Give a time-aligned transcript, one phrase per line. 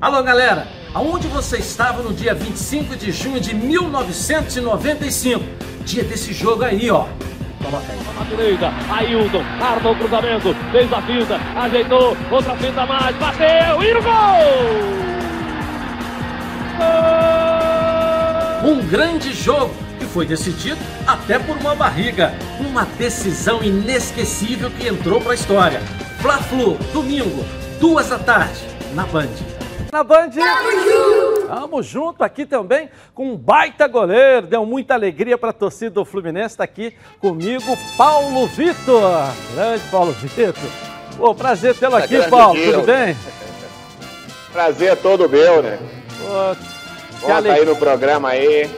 [0.00, 0.68] Alô, galera!
[0.94, 5.44] Aonde você estava no dia 25 de junho de 1995?
[5.84, 7.04] Dia desse jogo aí, ó.
[7.60, 7.98] Coloca aí.
[8.16, 13.92] Na direita, Ailton, arma o cruzamento, fez a finta, ajeitou, outra finta mais, bateu e
[13.92, 14.12] no gol!
[18.62, 18.70] Gol!
[18.70, 22.34] Um grande jogo que foi decidido até por uma barriga.
[22.60, 25.80] Uma decisão inesquecível que entrou para a história.
[26.20, 27.44] Fla-Flu, domingo,
[27.80, 28.60] duas da tarde,
[28.94, 29.47] na Band.
[29.92, 30.30] Na Band.
[30.30, 31.46] Tamo junto.
[31.46, 34.46] Tamo junto aqui também com um baita goleiro.
[34.46, 36.54] Deu muita alegria para a torcida do Fluminense.
[36.54, 39.02] Está aqui comigo, Paulo Vitor.
[39.54, 40.54] Grande Paulo Vitor.
[41.16, 42.54] Pô, prazer tê-lo tá aqui, Paulo.
[42.54, 42.72] Dia.
[42.72, 43.16] Tudo bem?
[44.52, 45.78] Prazer é todo meu, né?
[46.18, 48.70] Pô, Bom aí no programa aí.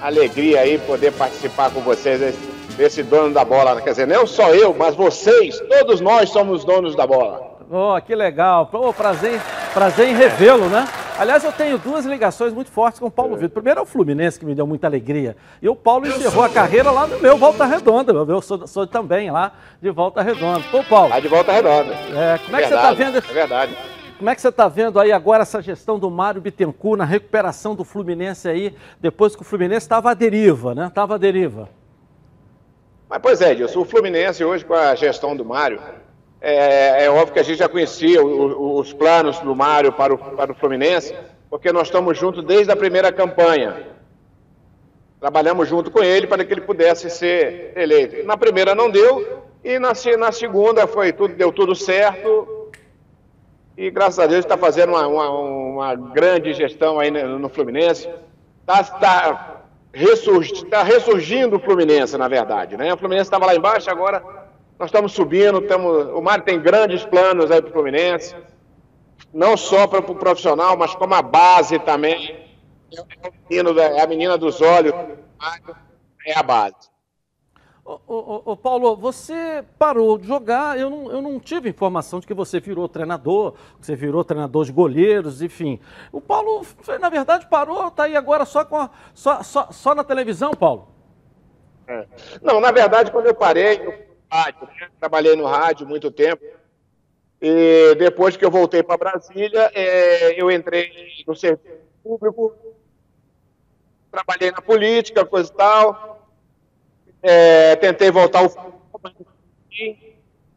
[0.00, 2.38] Alegria aí poder participar com vocês desse,
[2.76, 3.80] desse dono da bola.
[3.80, 7.45] Quer dizer, não só eu, mas vocês, todos nós somos donos da bola.
[7.70, 8.68] Oh, que legal.
[8.72, 9.40] Oh, prazer,
[9.74, 10.86] prazer em revê-lo, né?
[11.18, 13.38] Aliás, eu tenho duas ligações muito fortes com o Paulo é.
[13.38, 13.54] Vitor.
[13.54, 15.36] Primeiro é o Fluminense, que me deu muita alegria.
[15.62, 18.12] E o Paulo encerrou a carreira lá no meu Volta Redonda.
[18.12, 20.62] Eu sou, sou também lá de Volta Redonda.
[20.72, 21.08] Ô, Paulo.
[21.08, 21.92] Lá de Volta Redonda.
[21.92, 23.18] É, como é, é que você está vendo?
[23.18, 23.76] É verdade.
[24.18, 27.74] Como é que você está vendo aí agora essa gestão do Mário Bittencourt na recuperação
[27.74, 30.86] do Fluminense aí, depois que o Fluminense estava à deriva, né?
[30.86, 31.68] Estava à deriva.
[33.08, 35.80] Mas, pois é, Edilson, o Fluminense hoje com a gestão do Mário,
[36.40, 40.18] é, é, óbvio que a gente já conhecia o, os planos do Mário para o,
[40.18, 41.14] para o Fluminense,
[41.48, 43.86] porque nós estamos juntos desde a primeira campanha.
[45.18, 48.26] Trabalhamos junto com ele para que ele pudesse ser eleito.
[48.26, 52.70] Na primeira não deu, e na, na segunda foi tudo, deu tudo certo.
[53.76, 58.08] E graças a Deus está fazendo uma, uma, uma, grande gestão aí no, no Fluminense.
[58.60, 62.76] Está tá, ressurgi, tá ressurgindo o Fluminense, na verdade.
[62.76, 62.92] Né?
[62.92, 64.22] O Fluminense estava lá embaixo, agora
[64.78, 68.36] nós estamos subindo, temos, o Mário tem grandes planos aí para o Fluminense,
[69.32, 72.44] não só para o pro profissional, mas como a base também.
[72.94, 74.94] É, o menino, é a menina dos olhos,
[76.24, 76.90] é a base.
[77.84, 82.26] Ô, ô, ô, Paulo, você parou de jogar, eu não, eu não tive informação de
[82.26, 85.80] que você virou treinador, você virou treinador de goleiros, enfim.
[86.10, 86.66] O Paulo,
[87.00, 90.88] na verdade, parou, está aí agora só, com a, só, só, só na televisão, Paulo?
[91.86, 92.06] É.
[92.42, 94.88] Não, na verdade, quando eu parei, eu rádio, né?
[94.98, 96.44] trabalhei no rádio muito tempo.
[97.40, 100.90] E depois que eu voltei para Brasília, é, eu entrei
[101.26, 102.54] no serviço público,
[104.10, 106.26] trabalhei na política, coisa e tal.
[107.22, 108.50] É, tentei voltar ao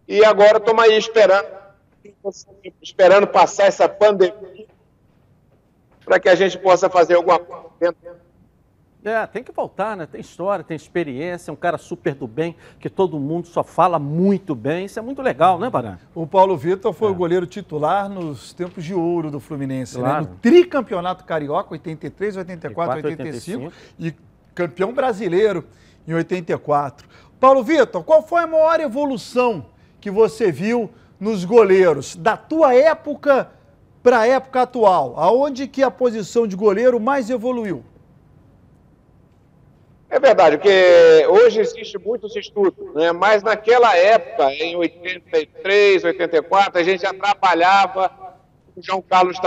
[0.07, 1.47] e agora estou aí esperando,
[2.81, 4.65] esperando passar essa pandemia
[6.03, 8.18] para que a gente possa fazer alguma coisa dentro
[9.03, 10.05] é, tem que voltar, né?
[10.05, 13.97] Tem história, tem experiência, é um cara super do bem, que todo mundo só fala
[13.97, 14.85] muito bem.
[14.85, 15.97] Isso é muito legal, né, Baran?
[16.13, 17.11] O Paulo Vitor foi é.
[17.11, 20.25] o goleiro titular nos tempos de ouro do Fluminense, claro.
[20.25, 20.29] né?
[20.29, 24.13] No tricampeonato carioca, 83, 84, 85, 85 e
[24.53, 25.63] campeão brasileiro
[26.05, 27.07] em 84.
[27.39, 29.67] Paulo Vitor, qual foi a maior evolução
[30.01, 33.49] que você viu nos goleiros da tua época
[34.03, 35.17] para a época atual?
[35.17, 37.81] Aonde que a posição de goleiro mais evoluiu?
[40.11, 43.11] É verdade, porque hoje existe muitos estudos, né?
[43.11, 48.09] mas naquela época, em 83, 84, a gente já trabalhava
[48.73, 49.37] com João Carlos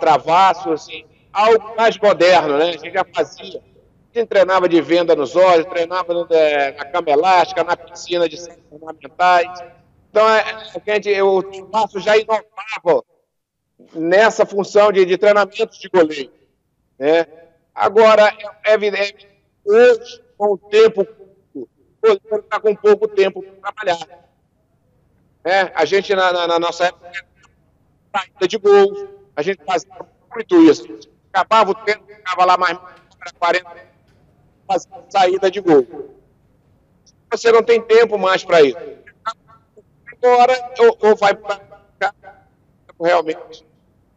[0.00, 2.70] Travasso, assim, algo mais moderno, né?
[2.70, 3.62] A gente já fazia.
[4.12, 8.36] A gente treinava de venda nos olhos, treinava na cama elástica, na piscina de
[8.68, 9.62] fundamentais.
[10.10, 13.04] Então, é, a gente, o Travasso já inovava
[13.94, 16.32] nessa função de, de treinamento de goleiro.
[16.98, 17.24] Né?
[17.72, 19.28] Agora, é evidente
[19.68, 21.06] hoje, com o tempo,
[22.02, 24.28] está com pouco tempo para trabalhar.
[25.44, 27.10] É, a gente, na, na, na nossa época,
[28.14, 29.90] saída de gol, a gente fazia
[30.34, 30.84] muito isso.
[31.32, 33.88] Acabava o tempo, ficava lá mais para 40
[34.68, 36.14] fazia saída de gol.
[37.30, 38.78] Você não tem tempo mais para isso.
[40.12, 41.60] Agora, ou, ou vai para
[43.00, 43.64] realmente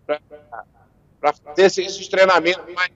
[0.05, 2.91] para fazer esses treinamentos mais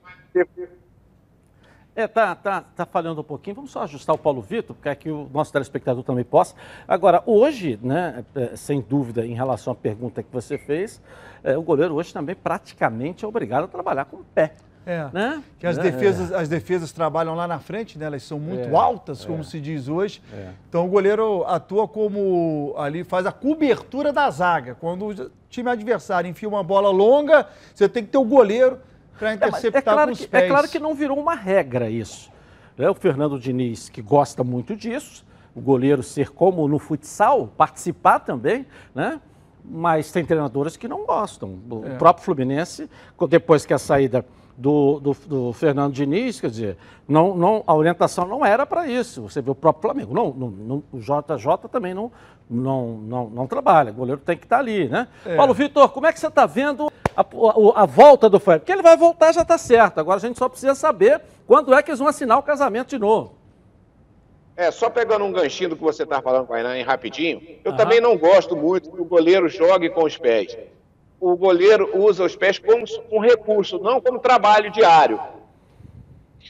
[1.96, 3.56] é, tá, tá, tá falhando um pouquinho.
[3.56, 6.54] Vamos só ajustar o Paulo Vitor, para que o nosso telespectador também possa.
[6.86, 11.00] Agora, hoje, né, é, sem dúvida, em relação à pergunta que você fez,
[11.42, 14.52] é, o goleiro hoje também praticamente é obrigado a trabalhar com o pé.
[14.88, 15.42] É, né?
[15.58, 18.06] que as, é, defesas, as defesas trabalham lá na frente, né?
[18.06, 19.42] elas são muito é, altas, como é.
[19.42, 20.22] se diz hoje.
[20.32, 20.50] É.
[20.68, 24.76] Então o goleiro atua como ali, faz a cobertura da zaga.
[24.76, 28.78] Quando o time adversário enfia uma bola longa, você tem que ter o goleiro
[29.18, 30.44] para interceptar é, é claro com os que, pés.
[30.44, 32.30] É claro que não virou uma regra isso.
[32.78, 35.24] É o Fernando Diniz, que gosta muito disso,
[35.54, 39.20] o goleiro ser como no futsal, participar também, né?
[39.64, 41.58] mas tem treinadores que não gostam.
[41.70, 41.96] O é.
[41.96, 42.88] próprio Fluminense,
[43.28, 44.24] depois que a saída
[44.56, 46.76] do, do, do, Fernando Diniz, quer dizer,
[47.06, 49.22] não, não, a orientação não era para isso.
[49.22, 50.14] Você vê o próprio Flamengo.
[50.14, 52.10] Não, não, não, o JJ também não,
[52.48, 53.90] não, não, não trabalha.
[53.90, 55.08] O goleiro tem que estar tá ali, né?
[55.24, 55.36] É.
[55.36, 58.60] Paulo Vitor, como é que você está vendo a, a, a, volta do Flamengo?
[58.60, 59.98] Porque ele vai voltar, já está certo.
[59.98, 62.98] Agora a gente só precisa saber quando é que eles vão assinar o casamento de
[62.98, 63.34] novo.
[64.56, 67.76] É, só pegando um ganchinho do que você está falando, Painá, rapidinho, eu Aham.
[67.76, 70.56] também não gosto muito que o goleiro jogue com os pés.
[71.20, 75.20] O goleiro usa os pés como um recurso, não como trabalho diário.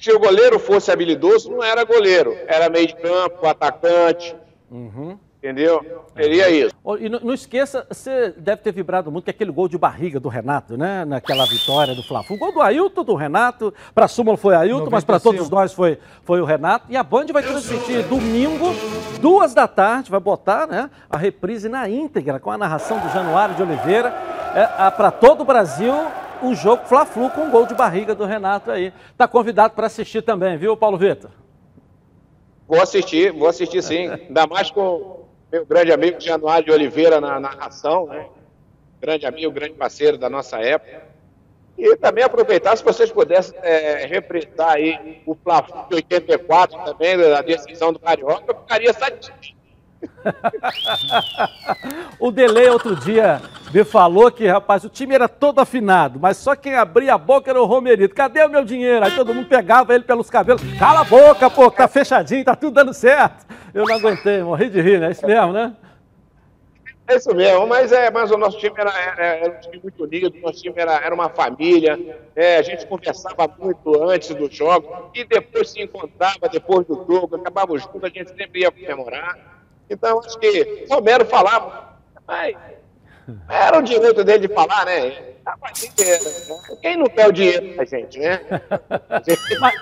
[0.01, 4.37] Se o goleiro fosse habilidoso, não era goleiro, era meio de campo, atacante.
[4.71, 5.19] Uhum.
[5.47, 6.05] Entendeu?
[6.17, 6.75] Seria isso.
[6.99, 10.29] E não, não, esqueça, você deve ter vibrado muito com aquele gol de barriga do
[10.29, 11.05] Renato, né?
[11.05, 12.23] Naquela vitória do Fla.
[12.29, 13.73] O gol do Ailton, do Renato.
[13.95, 16.87] Para a Súmula foi Ailton, mas para todos nós foi, foi o Renato.
[16.89, 18.75] E a Band vai transmitir domingo,
[19.21, 23.55] duas da tarde, vai botar né, a reprise na íntegra, com a narração do Januário
[23.55, 24.09] de Oliveira.
[24.53, 25.95] É, para todo o Brasil,
[26.43, 28.93] o jogo Fla-Flu com o gol de barriga do Renato aí.
[29.13, 31.31] Está convidado para assistir também, viu, Paulo Vitor?
[32.67, 34.09] Vou assistir, vou assistir sim.
[34.09, 35.16] Ainda mais com
[35.51, 38.27] meu grande amigo Januário de Oliveira na narração, né?
[39.01, 41.05] grande amigo, grande parceiro da nossa época.
[41.79, 47.43] E também aproveitar, se vocês pudessem é, representar aí o plafond de 84 também, da
[47.43, 49.56] decisão do Carioca, eu ficaria satisfeito.
[52.19, 53.41] o Delay outro dia
[53.73, 57.51] me falou que, rapaz, o time era todo afinado, mas só quem abria a boca
[57.51, 58.15] era o Romerito.
[58.15, 59.05] Cadê o meu dinheiro?
[59.05, 60.63] Aí todo mundo pegava ele pelos cabelos.
[60.79, 63.47] Cala a boca, pô, tá fechadinho, tá tudo dando certo.
[63.75, 65.09] Eu não aguentei, morri de rir, né?
[65.09, 65.75] É isso mesmo, né?
[67.09, 70.03] É isso mesmo, mas, é, mas o nosso time era, era, era um time muito
[70.03, 71.97] unido, o nosso time era, era uma família,
[72.35, 77.37] é, a gente conversava muito antes do jogo e depois se encontrava depois do jogo,
[77.37, 79.56] acabava junto, a gente sempre ia comemorar.
[79.89, 81.97] Então, acho que Romero falava,
[82.27, 82.57] mas
[83.49, 85.17] era o direito dele de falar, né?
[86.83, 88.41] Quem não quer o dinheiro da gente, né?
[89.61, 89.75] mas,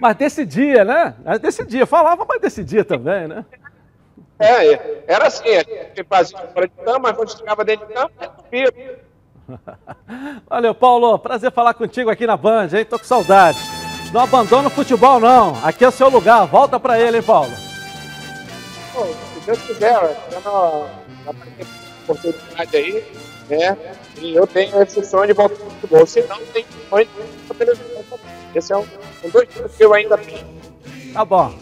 [0.00, 1.14] mas decidia, né?
[1.40, 3.44] Decidia, falava, mas decidia também, né?
[4.38, 5.44] É, era assim,
[5.94, 8.12] que fazia fora de campo, mas quando chegava dentro de campo,
[8.50, 9.00] resolvia.
[10.48, 11.18] Valeu, Paulo.
[11.18, 12.84] Prazer falar contigo aqui na Band, hein?
[12.84, 13.58] Tô com saudade.
[14.12, 15.54] Não abandona o futebol, não.
[15.64, 16.46] Aqui é o seu lugar.
[16.46, 17.50] Volta pra ele, hein, Paulo?
[18.92, 19.06] Pô,
[19.44, 20.86] se Deus quiser, dando
[22.08, 23.04] oportunidade aí,
[23.50, 23.76] né?
[24.18, 26.06] E eu tenho esse sonho de voltar ao futebol.
[26.06, 28.04] Se não, tem sonho de televisão.
[28.54, 28.86] Esse é um,
[29.24, 30.46] um dois que eu ainda tenho.
[31.12, 31.54] Tá bom.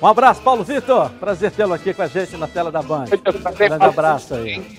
[0.00, 1.10] Um abraço, Paulo Vitor.
[1.20, 3.04] Prazer tê-lo aqui com a gente na tela da Band.
[3.04, 4.78] Um grande abraço aí.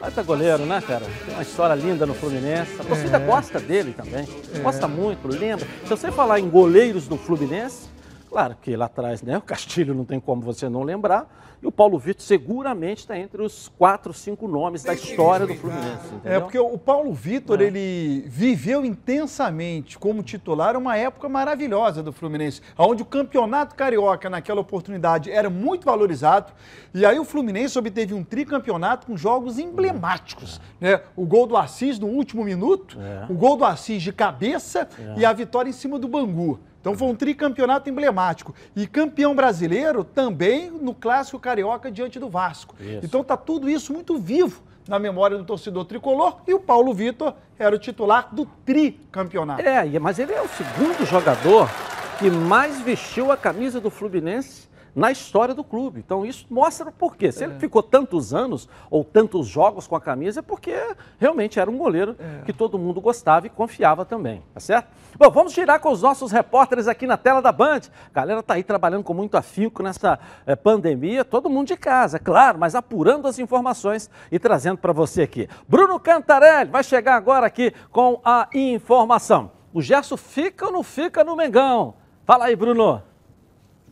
[0.00, 1.06] Baita goleiro, né, cara?
[1.24, 2.72] Tem uma história linda no Fluminense.
[2.78, 3.20] A torcida é.
[3.20, 4.28] gosta dele também.
[4.54, 4.58] É.
[4.58, 5.66] Gosta muito, lembra.
[5.84, 7.88] Se você falar em goleiros do Fluminense,
[8.34, 11.28] claro que lá atrás, né, o Castilho não tem como você não lembrar,
[11.62, 16.06] e o Paulo Vitor seguramente está entre os quatro, cinco nomes da história do Fluminense.
[16.12, 16.32] Entendeu?
[16.32, 17.64] É porque o Paulo Vitor, é.
[17.64, 24.60] ele viveu intensamente como titular uma época maravilhosa do Fluminense, onde o campeonato carioca naquela
[24.60, 26.52] oportunidade era muito valorizado.
[26.92, 30.60] E aí o Fluminense obteve um tricampeonato com jogos emblemáticos.
[30.80, 30.96] É.
[30.96, 31.00] Né?
[31.16, 33.32] O gol do Assis no último minuto, é.
[33.32, 35.20] o gol do Assis de cabeça é.
[35.20, 36.58] e a vitória em cima do Bangu.
[36.84, 38.54] Então foi um tricampeonato emblemático.
[38.76, 42.76] E campeão brasileiro também no clássico carioca diante do Vasco.
[42.78, 43.00] Isso.
[43.02, 47.32] Então tá tudo isso muito vivo na memória do torcedor tricolor e o Paulo Vitor
[47.58, 49.62] era o titular do tricampeonato.
[49.62, 51.70] É, mas ele é o segundo jogador
[52.18, 56.00] que mais vestiu a camisa do Fluminense na história do clube.
[56.00, 57.32] Então isso mostra o porquê.
[57.32, 57.46] Se é.
[57.46, 60.74] ele ficou tantos anos ou tantos jogos com a camisa, é porque
[61.18, 62.44] realmente era um goleiro é.
[62.44, 64.88] que todo mundo gostava e confiava também, tá certo?
[65.16, 67.82] Bom, vamos girar com os nossos repórteres aqui na tela da Band.
[68.10, 72.18] A galera tá aí trabalhando com muito afinco nessa é, pandemia, todo mundo de casa,
[72.18, 75.48] claro, mas apurando as informações e trazendo para você aqui.
[75.68, 79.50] Bruno Cantarelli vai chegar agora aqui com a informação.
[79.72, 81.94] O Gerson fica ou não fica no Mengão?
[82.24, 83.13] Fala aí, Bruno.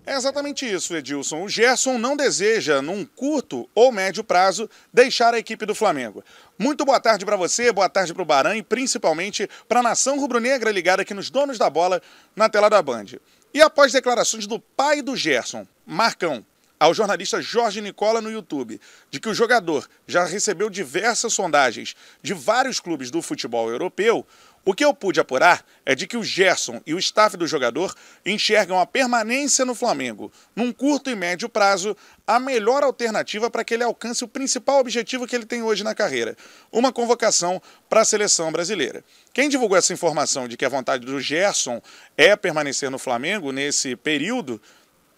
[0.05, 1.45] É exatamente isso, Edilson.
[1.45, 6.25] O Gerson não deseja, num curto ou médio prazo, deixar a equipe do Flamengo.
[6.59, 10.19] Muito boa tarde para você, boa tarde para o Baran e principalmente para a nação
[10.19, 12.03] rubro-negra ligada aqui nos donos da bola
[12.35, 13.07] na tela da Band.
[13.55, 16.45] E após declarações do pai do Gerson, Marcão,
[16.81, 22.35] ao jornalista Jorge Nicola no YouTube, de que o jogador já recebeu diversas sondagens de
[22.35, 24.27] vários clubes do futebol europeu,
[24.65, 27.95] o que eu pude apurar é de que o Gerson e o staff do jogador
[28.25, 33.75] enxergam a permanência no Flamengo, num curto e médio prazo, a melhor alternativa para que
[33.75, 36.37] ele alcance o principal objetivo que ele tem hoje na carreira:
[36.71, 39.05] uma convocação para a seleção brasileira.
[39.33, 41.83] Quem divulgou essa informação de que a vontade do Gerson
[42.17, 44.63] é permanecer no Flamengo nesse período,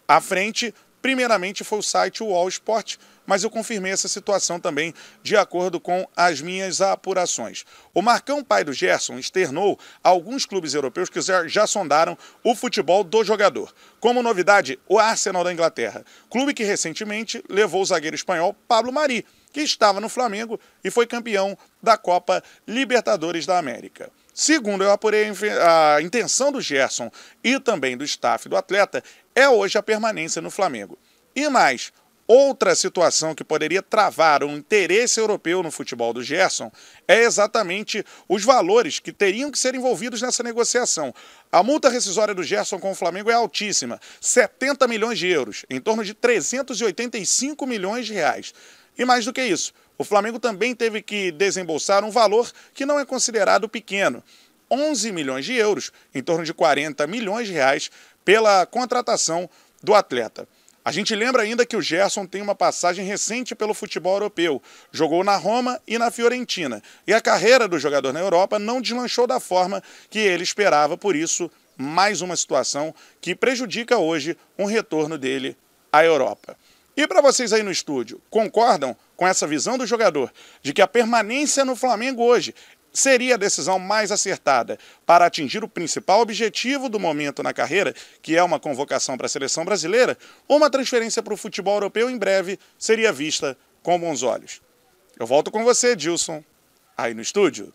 [0.08, 0.74] à frente
[1.04, 2.96] Primeiramente foi o site Wall Sport,
[3.26, 7.64] mas eu confirmei essa situação também de acordo com as minhas apurações.
[7.93, 13.25] O Marcão, pai do Gerson, externou alguns clubes europeus que já, sondaram o futebol do
[13.25, 13.73] jogador.
[14.00, 19.25] Como novidade, o Arsenal da Inglaterra, clube que recentemente levou o zagueiro espanhol Pablo Mari,
[19.52, 24.11] que estava no Flamengo e foi campeão da Copa Libertadores da América.
[24.35, 25.31] Segundo eu apurei,
[25.62, 27.09] a intenção do Gerson
[27.43, 29.02] e também do staff do atleta
[29.33, 30.99] é hoje a permanência no Flamengo.
[31.37, 31.93] E mais,
[32.26, 36.71] outra situação que poderia travar um interesse europeu no futebol do Gerson
[37.07, 41.14] é exatamente os valores que teriam que ser envolvidos nessa negociação.
[41.52, 45.81] A multa rescisória do Gerson com o Flamengo é altíssima, 70 milhões de euros, em
[45.81, 48.54] torno de 385 milhões de reais.
[48.97, 52.99] E mais do que isso, o Flamengo também teve que desembolsar um valor que não
[52.99, 54.23] é considerado pequeno,
[54.71, 57.90] 11 milhões de euros, em torno de 40 milhões de reais,
[58.25, 59.49] pela contratação
[59.83, 60.49] do atleta.
[60.84, 64.62] A gente lembra ainda que o Gerson tem uma passagem recente pelo futebol europeu.
[64.92, 66.82] Jogou na Roma e na Fiorentina.
[67.06, 71.16] E a carreira do jogador na Europa não deslanchou da forma que ele esperava, por
[71.16, 75.56] isso, mais uma situação que prejudica hoje um retorno dele
[75.90, 76.54] à Europa.
[76.94, 80.30] E para vocês aí no estúdio, concordam com essa visão do jogador
[80.62, 82.54] de que a permanência no Flamengo hoje
[82.94, 88.36] seria a decisão mais acertada para atingir o principal objetivo do momento na carreira, que
[88.36, 92.16] é uma convocação para a seleção brasileira, ou uma transferência para o futebol europeu em
[92.16, 94.62] breve seria vista com bons olhos.
[95.18, 96.42] Eu volto com você, Dilson,
[96.96, 97.72] aí no estúdio.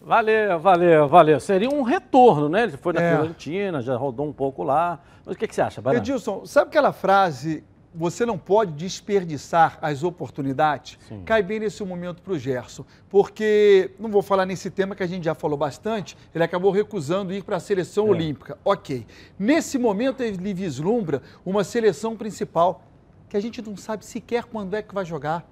[0.00, 1.40] Valeu, valeu, valeu.
[1.40, 2.64] Seria um retorno, né?
[2.64, 3.16] Ele foi na é.
[3.16, 5.00] Fiorentina, já rodou um pouco lá.
[5.24, 5.98] Mas o que, que você acha, Barão?
[5.98, 11.22] Edilson, sabe aquela frase você não pode desperdiçar as oportunidades, Sim.
[11.24, 12.84] cai bem nesse momento para o Gerson.
[13.08, 17.32] Porque, não vou falar nesse tema que a gente já falou bastante, ele acabou recusando
[17.32, 18.10] ir para a seleção é.
[18.10, 18.58] olímpica.
[18.64, 19.06] Ok.
[19.38, 22.82] Nesse momento, ele vislumbra uma seleção principal
[23.28, 25.48] que a gente não sabe sequer quando é que vai jogar.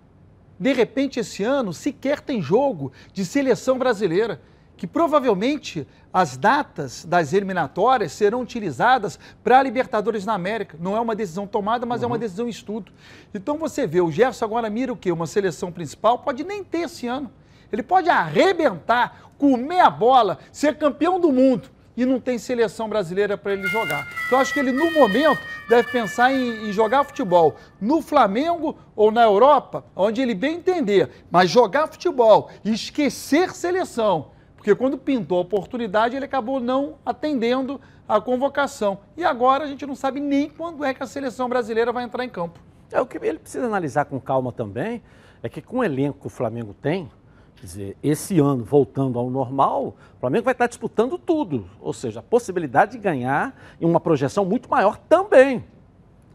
[0.58, 4.40] De repente, esse ano, sequer tem jogo de seleção brasileira
[4.82, 10.76] que provavelmente as datas das eliminatórias serão utilizadas para a Libertadores na América.
[10.80, 12.06] Não é uma decisão tomada, mas uhum.
[12.06, 12.20] é uma uhum.
[12.20, 12.90] decisão em estudo.
[13.32, 15.12] Então você vê, o Gerson agora mira o quê?
[15.12, 17.30] Uma seleção principal, pode nem ter esse ano.
[17.70, 23.38] Ele pode arrebentar, comer a bola, ser campeão do mundo e não tem seleção brasileira
[23.38, 24.08] para ele jogar.
[24.26, 29.12] Então acho que ele, no momento, deve pensar em, em, jogar futebol no Flamengo ou
[29.12, 35.38] na Europa, onde ele bem entender, mas jogar futebol e esquecer seleção porque quando pintou
[35.38, 39.00] a oportunidade, ele acabou não atendendo a convocação.
[39.16, 42.24] E agora a gente não sabe nem quando é que a seleção brasileira vai entrar
[42.24, 42.60] em campo.
[42.92, 45.02] É o que ele precisa analisar com calma também,
[45.42, 47.10] é que com o elenco que o Flamengo tem,
[47.56, 52.20] quer dizer, esse ano voltando ao normal, o Flamengo vai estar disputando tudo, ou seja,
[52.20, 55.64] a possibilidade de ganhar em uma projeção muito maior também.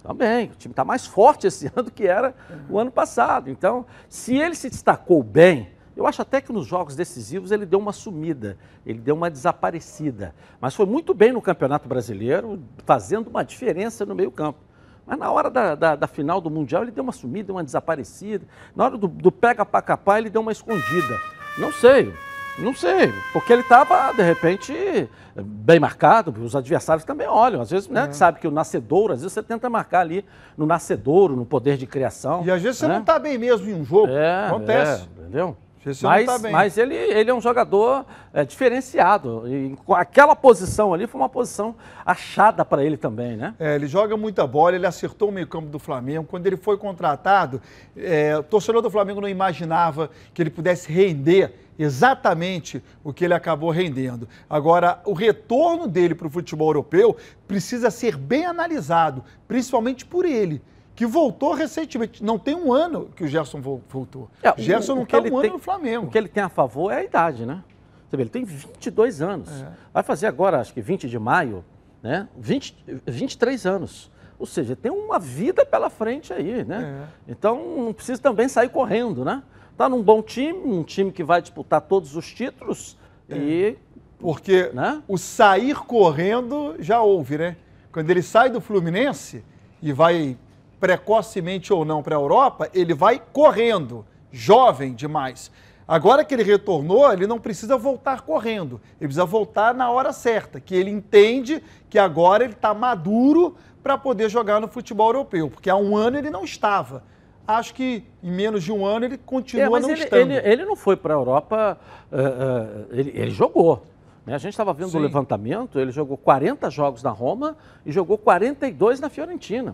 [0.03, 2.35] Também, o time está mais forte esse ano do que era
[2.69, 3.49] o ano passado.
[3.49, 7.79] Então, se ele se destacou bem, eu acho até que nos jogos decisivos ele deu
[7.79, 10.35] uma sumida, ele deu uma desaparecida.
[10.61, 14.59] Mas foi muito bem no Campeonato Brasileiro, fazendo uma diferença no meio-campo.
[15.07, 18.45] Mas na hora da, da, da, final do Mundial ele deu uma sumida, uma desaparecida.
[18.75, 21.17] Na hora do, do pega para capar ele deu uma escondida.
[21.57, 22.13] Não sei,
[22.59, 27.61] não sei, porque ele estava, de repente, bem marcado, os adversários também olham.
[27.61, 28.11] Às vezes, né, é.
[28.11, 30.25] sabe que o nascedouro, às vezes você tenta marcar ali
[30.57, 32.43] no nascedouro, no poder de criação.
[32.45, 32.87] E às vezes né?
[32.87, 34.11] você não está bem mesmo em um jogo.
[34.11, 35.07] É, Acontece.
[35.17, 35.57] É, entendeu?
[36.01, 39.43] Mas, tá mas ele, ele é um jogador é, diferenciado.
[39.47, 43.53] E aquela posição ali foi uma posição achada para ele também, né?
[43.59, 46.25] É, ele joga muita bola, ele acertou o meio-campo do Flamengo.
[46.25, 47.61] Quando ele foi contratado,
[47.95, 53.33] é, o torcedor do Flamengo não imaginava que ele pudesse render exatamente o que ele
[53.33, 54.27] acabou rendendo.
[54.49, 57.15] Agora, o retorno dele para o futebol europeu
[57.47, 60.61] precisa ser bem analisado, principalmente por ele
[60.97, 62.23] que voltou recentemente.
[62.23, 64.27] Não tem um ano que o Gerson voltou.
[64.41, 66.07] É, o Gerson não está um tem, ano no Flamengo.
[66.07, 67.63] O que ele tem a favor é a idade, né?
[68.09, 69.47] Você vê, ele tem 22 anos.
[69.61, 69.67] É.
[69.93, 71.63] Vai fazer agora, acho que 20 de maio,
[72.01, 72.27] né?
[72.35, 72.75] 20,
[73.05, 74.11] 23 anos.
[74.39, 77.07] Ou seja, tem uma vida pela frente aí, né?
[77.27, 77.31] É.
[77.31, 79.43] Então não precisa também sair correndo, né?
[79.77, 82.97] Tá num bom time, um time que vai disputar todos os títulos
[83.29, 83.37] é.
[83.37, 83.77] e.
[84.17, 85.03] Porque né?
[85.07, 87.55] o sair correndo já houve, né?
[87.91, 89.45] Quando ele sai do Fluminense
[89.79, 90.35] e vai
[90.79, 95.51] precocemente ou não para a Europa, ele vai correndo, jovem demais.
[95.87, 100.59] Agora que ele retornou, ele não precisa voltar correndo, ele precisa voltar na hora certa,
[100.59, 105.69] que ele entende que agora ele está maduro para poder jogar no futebol europeu, porque
[105.69, 107.03] há um ano ele não estava.
[107.47, 110.31] Acho que em menos de um ano ele continua é, não ele, estando.
[110.31, 111.77] Ele, ele, não foi para a Europa,
[112.11, 113.85] uh, uh, ele, ele, jogou.
[114.25, 114.35] Né?
[114.35, 114.97] A gente estava vendo Sim.
[114.97, 117.55] o levantamento, ele jogou 40 jogos na Roma
[117.85, 119.73] e jogou 42 na Fiorentina.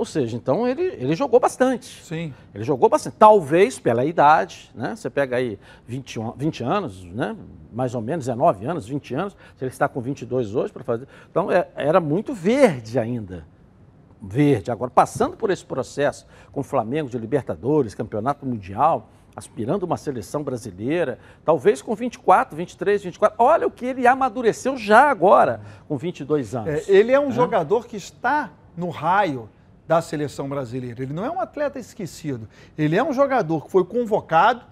[0.00, 2.02] Ou seja, então ele, ele jogou bastante.
[2.02, 2.32] Sim.
[2.54, 3.16] Ele jogou bastante.
[3.18, 4.96] Talvez pela idade, né?
[4.96, 7.36] Você pega aí 20, 20 anos, né?
[7.70, 9.36] Mais ou menos, 19 anos, 20 anos.
[9.56, 11.06] Se ele está com 22 hoje para fazer.
[11.30, 13.44] Então é, era muito verde ainda.
[14.22, 14.70] Verde.
[14.70, 20.42] Agora, passando por esse processo com o Flamengo de Libertadores, Campeonato Mundial, aspirando uma seleção
[20.42, 23.36] brasileira, talvez com 24, 23, 24.
[23.38, 26.88] Olha o que ele amadureceu já agora, com 22 anos.
[26.88, 27.32] É, ele é um é.
[27.32, 29.46] jogador que está no raio
[29.90, 31.02] da seleção brasileira.
[31.02, 32.48] Ele não é um atleta esquecido.
[32.78, 34.62] Ele é um jogador que foi convocado,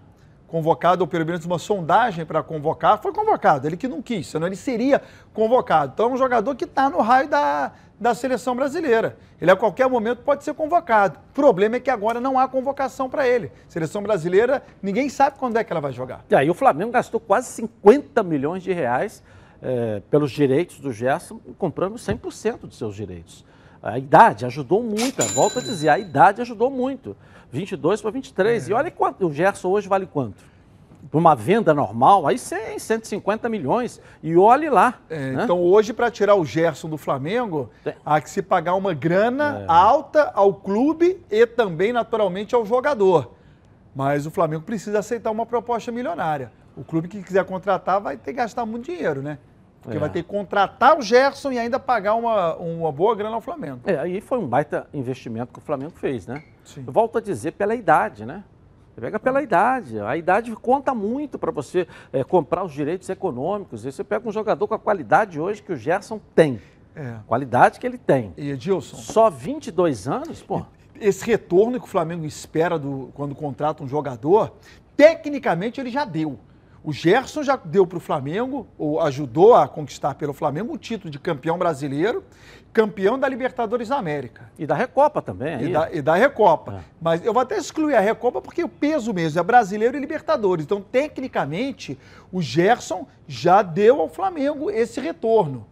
[0.46, 3.66] convocado, ou pelo menos uma sondagem para convocar, foi convocado.
[3.66, 5.02] Ele que não quis, senão ele seria
[5.34, 5.90] convocado.
[5.92, 9.18] Então é um jogador que está no raio da, da seleção brasileira.
[9.40, 11.18] Ele a qualquer momento pode ser convocado.
[11.30, 13.50] O problema é que agora não há convocação para ele.
[13.68, 16.24] Seleção brasileira, ninguém sabe quando é que ela vai jogar.
[16.30, 19.20] E aí o Flamengo gastou quase 50 milhões de reais
[19.60, 23.48] é, pelos direitos do Gerson, comprando 100% dos seus direitos.
[23.92, 27.16] A idade ajudou muito, volto a dizer, a idade ajudou muito.
[27.50, 28.68] 22 para 23.
[28.68, 28.70] É.
[28.70, 30.44] E olha quanto, o Gerson hoje vale quanto?
[31.10, 34.00] Para uma venda normal, aí 100, 150 milhões.
[34.22, 35.00] E olhe lá.
[35.08, 35.44] É, né?
[35.44, 37.70] Então, hoje, para tirar o Gerson do Flamengo,
[38.04, 39.64] há que se pagar uma grana é.
[39.68, 43.32] alta ao clube e também, naturalmente, ao jogador.
[43.94, 46.52] Mas o Flamengo precisa aceitar uma proposta milionária.
[46.76, 49.38] O clube que quiser contratar vai ter que gastar muito dinheiro, né?
[49.88, 50.00] Porque é.
[50.00, 53.80] vai ter que contratar o Gerson e ainda pagar uma, uma boa grana ao Flamengo.
[53.86, 56.42] É, aí foi um baita investimento que o Flamengo fez, né?
[56.62, 56.84] Sim.
[56.86, 58.44] Eu volto a dizer pela idade, né?
[58.94, 59.98] Você pega pela idade.
[60.00, 63.86] A idade conta muito para você é, comprar os direitos econômicos.
[63.86, 66.60] E você pega um jogador com a qualidade hoje que o Gerson tem.
[66.94, 67.14] É.
[67.26, 68.34] Qualidade que ele tem.
[68.36, 68.96] E Edilson?
[68.96, 70.66] Só 22 anos, pô.
[71.00, 74.52] Esse retorno que o Flamengo espera do, quando contrata um jogador,
[74.96, 76.38] tecnicamente ele já deu.
[76.82, 81.10] O Gerson já deu para o Flamengo, ou ajudou a conquistar pelo Flamengo, o título
[81.10, 82.22] de campeão brasileiro,
[82.72, 84.50] campeão da Libertadores da América.
[84.58, 85.62] E da Recopa também.
[85.62, 86.74] E da, e da, Recopa.
[86.74, 86.80] É.
[87.00, 90.64] Mas eu vou até excluir a Recopa porque o peso mesmo é brasileiro e Libertadores.
[90.64, 91.98] Então, tecnicamente,
[92.30, 95.66] o Gerson já deu ao Flamengo esse retorno.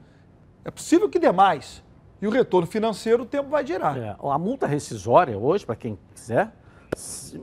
[0.64, 1.85] É possível que dê mais.
[2.21, 3.97] E o retorno financeiro o tempo vai girar.
[3.97, 4.16] É.
[4.21, 6.51] A multa rescisória hoje, para quem quiser,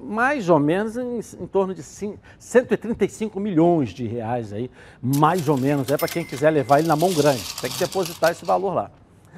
[0.04, 4.70] mais ou menos em, em, torno de 135 milhões de reais aí,
[5.02, 8.32] mais ou menos, é para quem quiser levar ele na mão grande, tem que depositar
[8.32, 8.92] esse valor lá.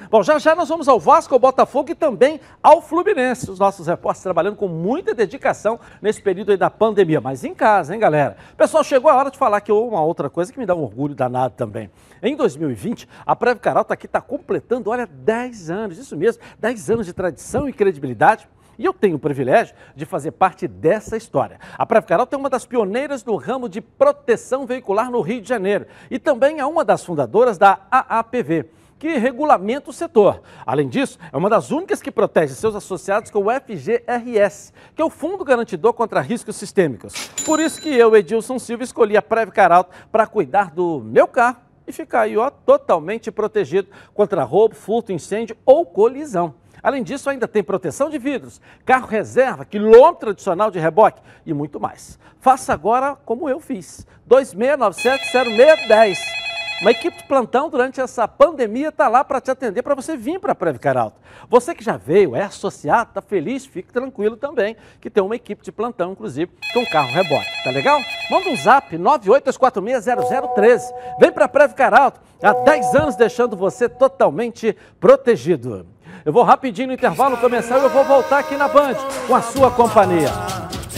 [0.09, 3.49] Bom, já já nós vamos ao Vasco, ao Botafogo e também ao Fluminense.
[3.49, 7.93] Os nossos repórteres trabalhando com muita dedicação nesse período aí da pandemia, mas em casa,
[7.93, 8.35] hein, galera?
[8.57, 11.15] Pessoal, chegou a hora de falar que uma outra coisa que me dá um orgulho
[11.15, 11.89] danado também.
[12.21, 17.05] Em 2020, a Preve Caralto aqui está completando, olha, 10 anos, isso mesmo, 10 anos
[17.05, 21.59] de tradição e credibilidade e eu tenho o privilégio de fazer parte dessa história.
[21.77, 25.49] A Preve Carol é uma das pioneiras no ramo de proteção veicular no Rio de
[25.49, 30.41] Janeiro e também é uma das fundadoras da AAPV que regulamenta o setor.
[30.65, 35.05] Além disso, é uma das únicas que protege seus associados com o FGRS, que é
[35.05, 37.13] o Fundo Garantidor contra Riscos Sistêmicos.
[37.45, 41.57] Por isso que eu, Edilson Silva, escolhi a Preve Caralto para cuidar do meu carro
[41.87, 46.53] e ficar aí, ó, totalmente protegido contra roubo, furto, incêndio ou colisão.
[46.81, 51.79] Além disso, ainda tem proteção de vidros, carro reserva, quilômetro adicional de reboque e muito
[51.79, 52.19] mais.
[52.39, 54.05] Faça agora como eu fiz.
[54.29, 56.44] 26970610.
[56.81, 60.39] Uma equipe de plantão durante essa pandemia está lá para te atender, para você vir
[60.39, 61.15] para a Previcar Alto.
[61.49, 65.63] Você que já veio, é associado, está feliz, fique tranquilo também, que tem uma equipe
[65.63, 67.63] de plantão, inclusive, com carro reboque.
[67.63, 67.97] Tá legal?
[68.29, 70.81] Manda um zap 982460013.
[71.17, 75.87] Vem para a Previcar Alto, há 10 anos deixando você totalmente protegido.
[76.25, 78.95] Eu vou rapidinho no intervalo começar e eu vou voltar aqui na Band
[79.27, 80.29] com a sua companhia.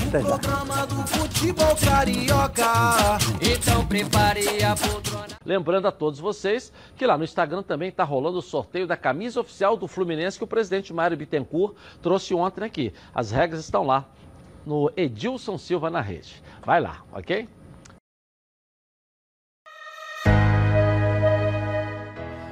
[0.07, 1.26] Até já.
[3.43, 3.87] Então
[5.45, 9.39] Lembrando a todos vocês que lá no Instagram também está rolando o sorteio da camisa
[9.39, 12.91] oficial do Fluminense que o presidente Mário Bittencourt trouxe ontem aqui.
[13.13, 14.05] As regras estão lá
[14.65, 16.41] no Edilson Silva na rede.
[16.65, 17.47] Vai lá, ok?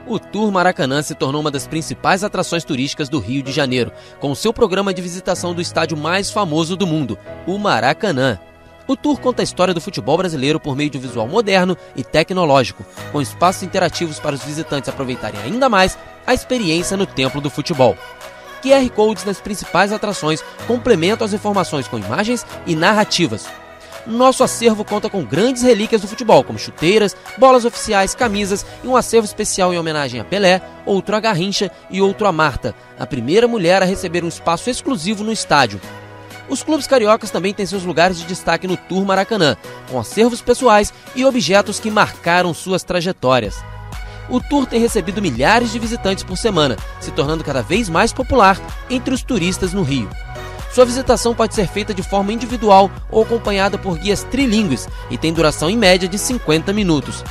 [0.07, 4.35] O Tour Maracanã se tornou uma das principais atrações turísticas do Rio de Janeiro, com
[4.35, 7.17] seu programa de visitação do estádio mais famoso do mundo,
[7.47, 8.39] o Maracanã.
[8.87, 12.03] O tour conta a história do futebol brasileiro por meio de um visual moderno e
[12.03, 17.49] tecnológico, com espaços interativos para os visitantes aproveitarem ainda mais a experiência no templo do
[17.49, 17.97] futebol.
[18.61, 23.47] QR Codes nas principais atrações complementam as informações com imagens e narrativas,
[24.05, 28.95] nosso acervo conta com grandes relíquias do futebol, como chuteiras, bolas oficiais, camisas e um
[28.95, 33.47] acervo especial em homenagem a Pelé, outro a Garrincha e outro a Marta, a primeira
[33.47, 35.81] mulher a receber um espaço exclusivo no estádio.
[36.47, 39.57] Os clubes cariocas também têm seus lugares de destaque no Tour Maracanã,
[39.89, 43.63] com acervos pessoais e objetos que marcaram suas trajetórias.
[44.27, 48.59] o tour tem recebido milhares de visitantes por semana, se tornando cada vez mais popular
[48.89, 50.09] entre os turistas no Rio.
[50.73, 55.31] Sua visitação pode ser feita de forma individual ou acompanhada por guias trilingues e tem
[55.31, 57.23] duração em média de 50 minutos.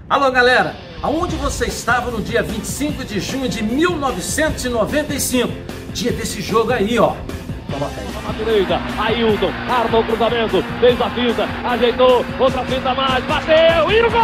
[0.10, 5.52] Alô galera, aonde você estava no dia 25 de junho de 1995?
[5.91, 7.17] Dia desse jogo aí, ó.
[7.80, 14.02] Na direita, Ailton, arma o cruzamento, fez a finta, ajeitou, outra finta mais, bateu e
[14.02, 14.22] o gol!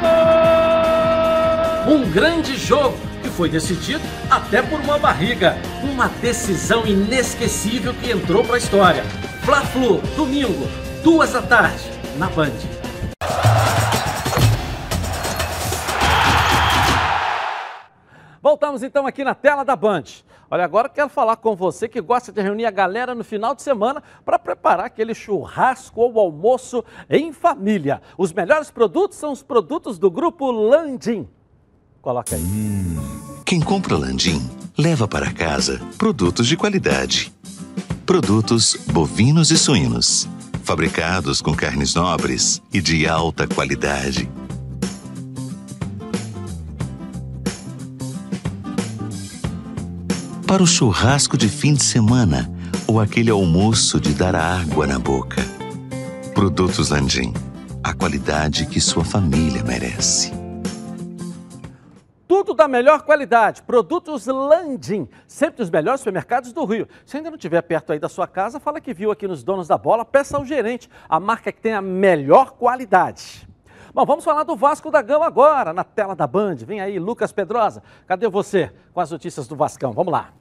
[0.00, 1.94] Gol!
[1.94, 5.56] Um grande jogo que foi decidido até por uma barriga.
[5.82, 9.02] Uma decisão inesquecível que entrou para a história.
[9.42, 10.68] Fla-Flu, domingo,
[11.02, 12.52] duas da tarde, na Band.
[18.42, 20.04] Voltamos então aqui na tela da Band.
[20.50, 23.62] Olha, agora quero falar com você que gosta de reunir a galera no final de
[23.62, 28.00] semana para preparar aquele churrasco ou almoço em família.
[28.16, 31.28] Os melhores produtos são os produtos do grupo Landim.
[32.00, 32.40] Coloca aí.
[32.40, 32.96] Hum,
[33.44, 34.40] quem compra Landim
[34.76, 37.30] leva para casa produtos de qualidade.
[38.06, 40.26] Produtos bovinos e suínos,
[40.64, 44.30] fabricados com carnes nobres e de alta qualidade
[50.48, 52.50] para o churrasco de fim de semana
[52.86, 55.42] ou aquele almoço de dar água na boca.
[56.32, 57.34] Produtos Landim,
[57.84, 60.32] a qualidade que sua família merece.
[62.26, 63.62] Tudo da melhor qualidade.
[63.62, 66.88] Produtos Landim, sempre os melhores supermercados do Rio.
[67.04, 69.68] Se ainda não estiver perto aí da sua casa, fala que viu aqui nos Donos
[69.68, 73.46] da Bola, peça ao gerente, a marca que tem a melhor qualidade.
[73.98, 76.54] Bom, vamos falar do Vasco da Gama agora, na tela da Band.
[76.58, 77.82] Vem aí, Lucas Pedrosa.
[78.06, 79.90] Cadê você com as notícias do Vascão?
[79.90, 80.32] Vamos lá.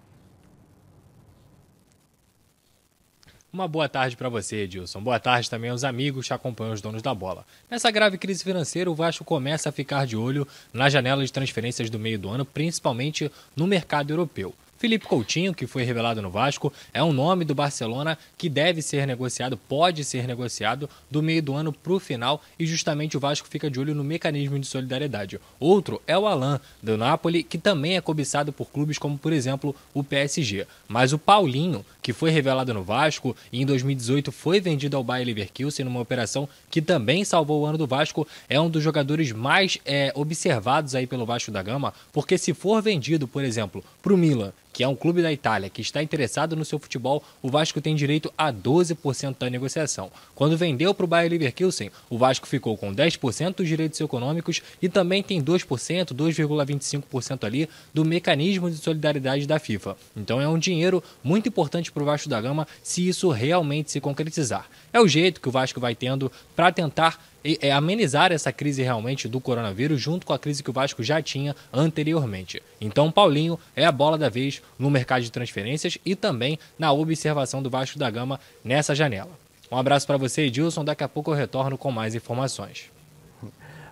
[3.51, 5.01] Uma boa tarde para você, Edilson.
[5.01, 7.47] Boa tarde também aos amigos que acompanham os donos da bola.
[7.67, 11.89] Nessa grave crise financeira, o Vasco começa a ficar de olho na janela de transferências
[11.89, 14.53] do meio do ano, principalmente no mercado europeu.
[14.77, 19.07] Felipe Coutinho, que foi revelado no Vasco, é um nome do Barcelona que deve ser
[19.07, 23.47] negociado, pode ser negociado do meio do ano para o final e justamente o Vasco
[23.47, 25.39] fica de olho no mecanismo de solidariedade.
[25.59, 29.75] Outro é o Alain, do Napoli, que também é cobiçado por clubes como, por exemplo,
[29.95, 30.67] o PSG.
[30.87, 35.25] Mas o Paulinho, que foi revelado no Vasco e em 2018 foi vendido ao Bayer
[35.25, 39.79] Leverkusen numa operação que também salvou o ano do Vasco, é um dos jogadores mais
[39.83, 44.17] é, observados aí pelo Vasco da Gama, porque se for vendido, por exemplo, para o
[44.17, 47.81] Milan que é um clube da Itália que está interessado no seu futebol, o Vasco
[47.81, 50.11] tem direito a 12% da negociação.
[50.35, 54.87] Quando vendeu para o Bayer Leverkusen, o Vasco ficou com 10% dos direitos econômicos e
[54.87, 59.97] também tem 2%, 2,25% ali do mecanismo de solidariedade da FIFA.
[60.15, 63.99] Então é um dinheiro muito importante para o Vasco da Gama se isso realmente se
[63.99, 64.69] concretizar.
[64.93, 67.19] É o jeito que o Vasco vai tendo para tentar
[67.61, 71.21] é, amenizar essa crise realmente do coronavírus junto com a crise que o Vasco já
[71.21, 72.61] tinha anteriormente.
[72.81, 77.61] Então, Paulinho é a bola da vez no mercado de transferências e também na observação
[77.61, 79.31] do Vasco da Gama nessa janela.
[79.71, 80.83] Um abraço para você, Edilson.
[80.83, 82.89] Daqui a pouco eu retorno com mais informações.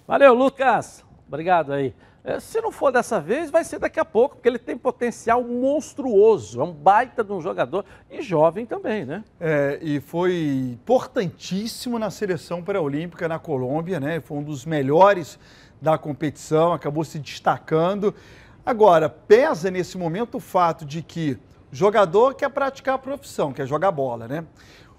[0.07, 1.03] Valeu, Lucas.
[1.27, 1.93] Obrigado aí.
[2.25, 5.43] É, se não for dessa vez, vai ser daqui a pouco, porque ele tem potencial
[5.43, 6.59] monstruoso.
[6.59, 9.23] É um baita de um jogador e jovem também, né?
[9.39, 14.19] É, e foi importantíssimo na seleção pré-olímpica na Colômbia, né?
[14.21, 15.37] Foi um dos melhores
[15.79, 18.11] da competição, acabou se destacando.
[18.65, 21.37] Agora, pesa nesse momento o fato de que
[21.71, 24.43] o jogador quer praticar a profissão, quer jogar bola, né?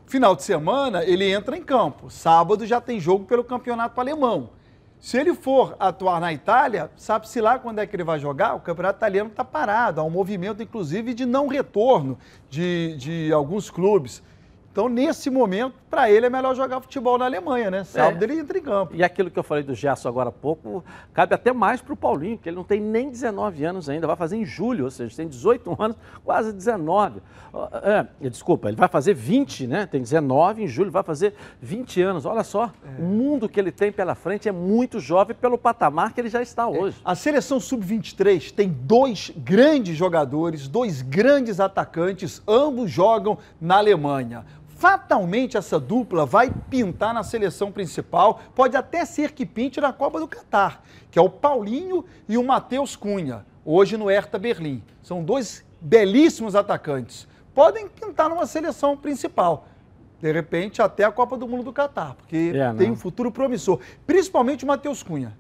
[0.07, 2.09] Final de semana ele entra em campo.
[2.09, 4.51] Sábado já tem jogo pelo campeonato alemão.
[4.99, 8.55] Se ele for atuar na Itália, sabe-se lá quando é que ele vai jogar?
[8.55, 10.01] O campeonato italiano está parado.
[10.01, 14.23] Há um movimento, inclusive, de não retorno de, de alguns clubes.
[14.77, 17.83] Então, nesse momento, para ele é melhor jogar futebol na Alemanha, né?
[17.83, 18.25] Sábado é.
[18.27, 18.95] ele entra em campo.
[18.95, 20.85] E aquilo que eu falei do Gerson agora há pouco,
[21.15, 24.17] cabe até mais para o Paulinho, que ele não tem nem 19 anos ainda, vai
[24.17, 27.23] fazer em julho, ou seja, tem 18 anos, quase 19.
[28.21, 29.87] É, desculpa, ele vai fazer 20, né?
[29.87, 32.27] Tem 19, em julho vai fazer 20 anos.
[32.27, 33.01] Olha só, é.
[33.01, 36.43] o mundo que ele tem pela frente é muito jovem pelo patamar que ele já
[36.43, 36.67] está é.
[36.67, 37.01] hoje.
[37.03, 44.45] A seleção sub-23 tem dois grandes jogadores, dois grandes atacantes, ambos jogam na Alemanha
[44.77, 50.21] fatalmente essa dupla vai pintar na seleção principal, pode até ser que pinte na Copa
[50.21, 54.83] do Catar, que é o Paulinho e o Matheus Cunha, hoje no Hertha Berlim.
[55.03, 57.27] São dois belíssimos atacantes.
[57.55, 59.67] Podem pintar numa seleção principal.
[60.21, 63.81] De repente, até a Copa do Mundo do Catar, porque é, tem um futuro promissor.
[64.07, 65.37] Principalmente o Matheus Cunha.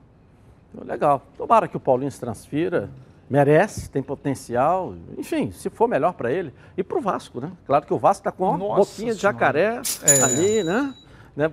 [0.84, 1.22] Legal.
[1.36, 2.90] Tomara que o Paulinho se transfira
[3.28, 6.52] merece, tem potencial, enfim, se for melhor para ele.
[6.76, 7.50] E para o Vasco, né?
[7.66, 10.22] Claro que o Vasco está com uma boquinha de jacaré é.
[10.22, 10.94] ali, né?
[11.36, 11.50] né?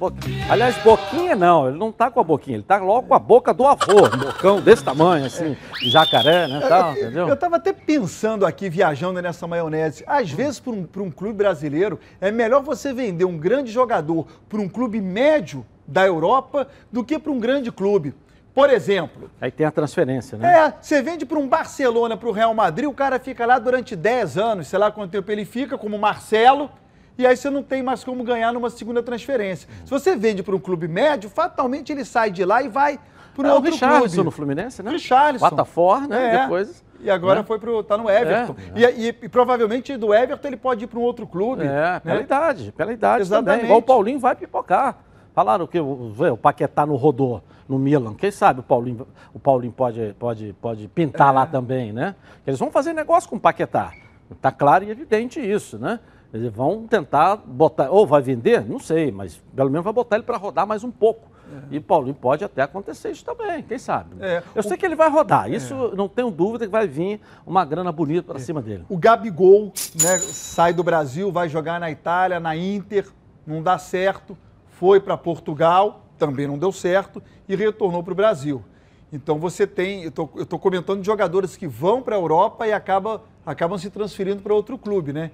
[0.49, 3.53] Aliás, boquinha não, ele não está com a boquinha, ele está logo com a boca
[3.53, 6.61] do avô, um bocão desse tamanho, assim, de jacaré, né?
[6.61, 7.27] Tal, entendeu?
[7.27, 11.99] Eu estava até pensando aqui, viajando nessa maionese, às vezes para um, um clube brasileiro,
[12.21, 17.19] é melhor você vender um grande jogador para um clube médio da Europa do que
[17.19, 18.13] para um grande clube.
[18.53, 19.31] Por exemplo.
[19.41, 20.67] Aí tem a transferência, né?
[20.67, 23.95] É, você vende para um Barcelona, para o Real Madrid, o cara fica lá durante
[23.95, 26.69] 10 anos, sei lá quanto tempo ele fica, como Marcelo,
[27.17, 29.67] e aí você não tem mais como ganhar numa segunda transferência.
[29.83, 32.99] Se você vende para um clube médio, fatalmente ele sai de lá e vai
[33.35, 34.25] para um é, outro o Richarlison clube.
[34.25, 34.91] no Fluminense, né?
[34.91, 35.49] Richarlison.
[35.49, 36.35] Botafogo, né?
[36.35, 36.41] É.
[36.41, 36.83] Depois...
[36.99, 37.45] E agora né?
[37.45, 38.55] foi pro, tá no Everton.
[38.75, 41.63] É, e, e, e, provavelmente do Everton ele pode ir para um outro clube.
[41.63, 42.01] É, né?
[42.01, 43.51] pela idade, pela idade Exatamente.
[43.51, 43.65] também.
[43.65, 44.99] Igual o Paulinho vai pipocar.
[45.33, 48.13] Falaram que o, o Paquetá no rodou no Milan.
[48.13, 51.31] Quem sabe o Paulinho, o Paulinho pode, pode, pode pintar é.
[51.31, 52.15] lá também, né?
[52.45, 53.93] Eles vão fazer negócio com o Paquetá.
[54.31, 55.99] Está claro e evidente isso, né?
[56.33, 60.25] Eles vão tentar botar, ou vai vender, não sei, mas pelo menos vai botar ele
[60.25, 61.31] para rodar mais um pouco.
[61.71, 61.75] É.
[61.75, 64.15] E Paulinho pode até acontecer isso também, quem sabe?
[64.19, 64.41] É.
[64.55, 64.63] Eu o...
[64.63, 65.95] sei que ele vai rodar, isso é.
[65.95, 68.43] não tenho dúvida que vai vir uma grana bonita para é.
[68.43, 68.83] cima dele.
[68.89, 69.71] O Gabigol
[70.01, 73.07] né, sai do Brasil, vai jogar na Itália, na Inter,
[73.45, 74.35] não dá certo,
[74.69, 78.63] foi para Portugal, também não deu certo e retornou para o Brasil.
[79.11, 83.23] Então você tem, eu estou comentando de jogadores que vão para a Europa e acaba,
[83.45, 85.31] acabam se transferindo para outro clube, né?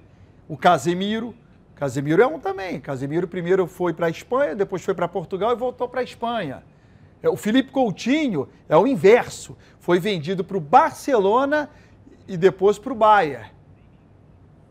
[0.48, 1.34] O Casemiro,
[1.74, 2.78] Casemiro é um também.
[2.78, 6.62] Casemiro primeiro foi para a Espanha, depois foi para Portugal e voltou para a Espanha.
[7.22, 9.56] É, o Felipe Coutinho é o inverso.
[9.78, 11.70] Foi vendido para o Barcelona
[12.28, 13.46] e depois para o Bayern.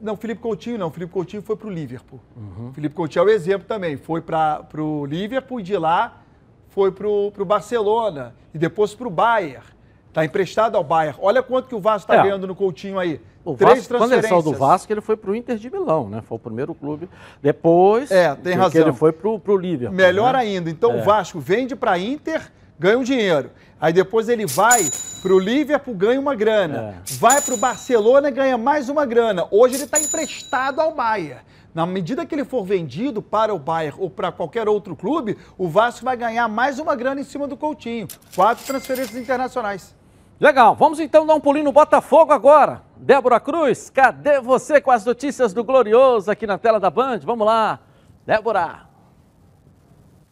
[0.02, 0.90] Não, Felipe Coutinho não.
[0.92, 2.20] Felipe Coutinho foi para o Liverpool.
[2.36, 2.72] Uhum.
[2.74, 3.98] Felipe Coutinho é o exemplo também.
[3.98, 6.22] Foi para o Liverpool e de lá
[6.70, 9.66] foi para o Barcelona e depois para o Bayern.
[10.08, 11.18] Está emprestado ao Bayern.
[11.22, 12.24] Olha quanto que o Vasco está é.
[12.24, 13.22] ganhando no Coutinho aí.
[13.44, 16.10] O Três Vasco, quando ele saiu do Vasco, ele foi para o Inter de Milão,
[16.10, 16.22] né?
[16.22, 17.10] Foi o primeiro clube.
[17.42, 18.82] Depois, é, tem razão.
[18.82, 19.96] ele foi para o Liverpool.
[19.96, 20.40] Melhor né?
[20.40, 20.70] ainda.
[20.70, 21.02] Então é.
[21.02, 23.52] o Vasco vende para Inter, ganha um dinheiro.
[23.80, 24.90] Aí depois ele vai
[25.22, 26.96] para o Liverpool, ganha uma grana.
[26.98, 27.14] É.
[27.16, 29.46] Vai para o Barcelona, ganha mais uma grana.
[29.52, 31.42] Hoje ele está emprestado ao Bayern.
[31.74, 35.68] Na medida que ele for vendido para o Bayern ou para qualquer outro clube, o
[35.68, 38.08] Vasco vai ganhar mais uma grana em cima do Coutinho.
[38.36, 39.96] Quatro transferências internacionais.
[40.40, 42.82] Legal, vamos então dar um pulinho no Botafogo agora.
[42.98, 47.20] Débora Cruz, cadê você com as notícias do Glorioso aqui na tela da Band?
[47.20, 47.80] Vamos lá,
[48.26, 48.89] Débora.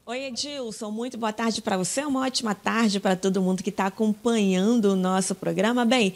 [0.10, 3.88] Oi, Edilson, muito boa tarde para você, uma ótima tarde para todo mundo que está
[3.88, 5.84] acompanhando o nosso programa.
[5.84, 6.14] Bem,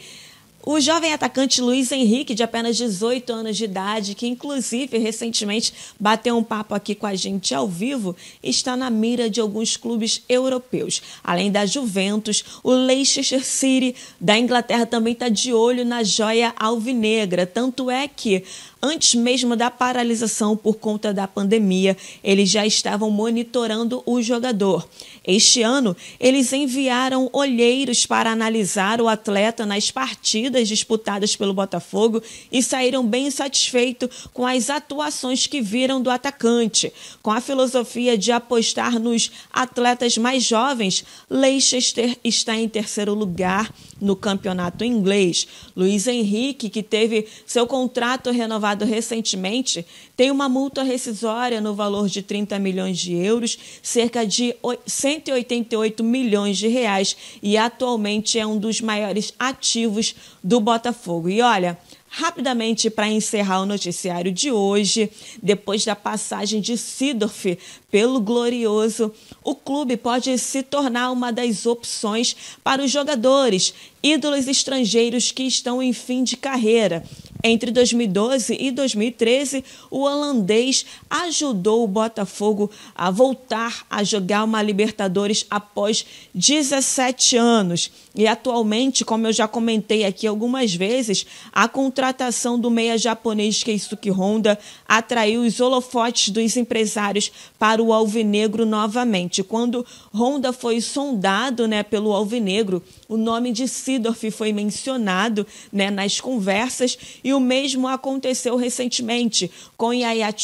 [0.64, 6.38] o jovem atacante Luiz Henrique, de apenas 18 anos de idade, que inclusive recentemente bateu
[6.38, 11.02] um papo aqui com a gente ao vivo, está na mira de alguns clubes europeus.
[11.22, 17.44] Além da Juventus, o Leicester City da Inglaterra também está de olho na joia alvinegra.
[17.44, 18.44] Tanto é que
[18.84, 24.88] Antes mesmo da paralisação por conta da pandemia, eles já estavam monitorando o jogador.
[25.24, 32.60] Este ano, eles enviaram olheiros para analisar o atleta nas partidas disputadas pelo Botafogo e
[32.60, 36.92] saíram bem satisfeitos com as atuações que viram do atacante.
[37.22, 44.16] Com a filosofia de apostar nos atletas mais jovens, Leicester está em terceiro lugar no
[44.16, 45.46] campeonato inglês.
[45.74, 49.86] Luiz Henrique, que teve seu contrato renovado recentemente,
[50.16, 56.58] tem uma multa rescisória no valor de 30 milhões de euros, cerca de 188 milhões
[56.58, 61.28] de reais, e atualmente é um dos maiores ativos do Botafogo.
[61.28, 61.78] E olha,
[62.14, 65.10] Rapidamente, para encerrar o noticiário de hoje,
[65.42, 67.58] depois da passagem de Sidorf
[67.90, 69.10] pelo Glorioso,
[69.42, 73.72] o clube pode se tornar uma das opções para os jogadores,
[74.02, 77.02] ídolos estrangeiros que estão em fim de carreira.
[77.44, 85.44] Entre 2012 e 2013, o holandês ajudou o Botafogo a voltar a jogar uma Libertadores
[85.50, 87.90] após 17 anos.
[88.14, 94.10] E atualmente, como eu já comentei aqui algumas vezes, a contratação do meia japonês Keisuke
[94.10, 99.42] Honda atraiu os holofotes dos empresários para o Alvinegro novamente.
[99.42, 106.18] Quando Honda foi sondado né, pelo Alvinegro, o nome de Sidorf foi mencionado né, nas
[106.18, 110.34] conversas e o mesmo aconteceu recentemente com Yaya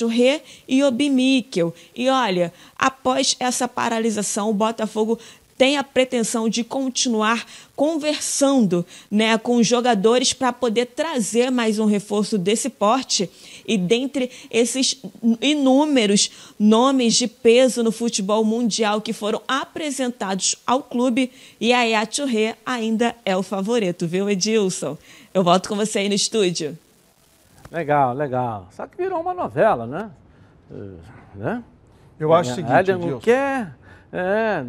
[0.68, 1.74] e Obi Mikkel.
[1.96, 5.18] E olha, após essa paralisação, o Botafogo
[5.56, 11.86] tem a pretensão de continuar conversando né, com os jogadores para poder trazer mais um
[11.86, 13.30] reforço desse porte.
[13.68, 15.00] E dentre esses
[15.42, 21.30] inúmeros nomes de peso no futebol mundial que foram apresentados ao clube,
[21.62, 24.96] Yaya Touré ainda é o favorito, viu, Edilson?
[25.34, 26.78] Eu volto com você aí no estúdio.
[27.70, 28.68] Legal, legal.
[28.72, 30.10] Só que virou uma novela, né?
[30.70, 30.98] Uh,
[31.34, 31.62] né?
[32.18, 33.06] Eu acho o seguinte, Edilson.
[33.06, 33.76] não quer,
[34.10, 34.64] é,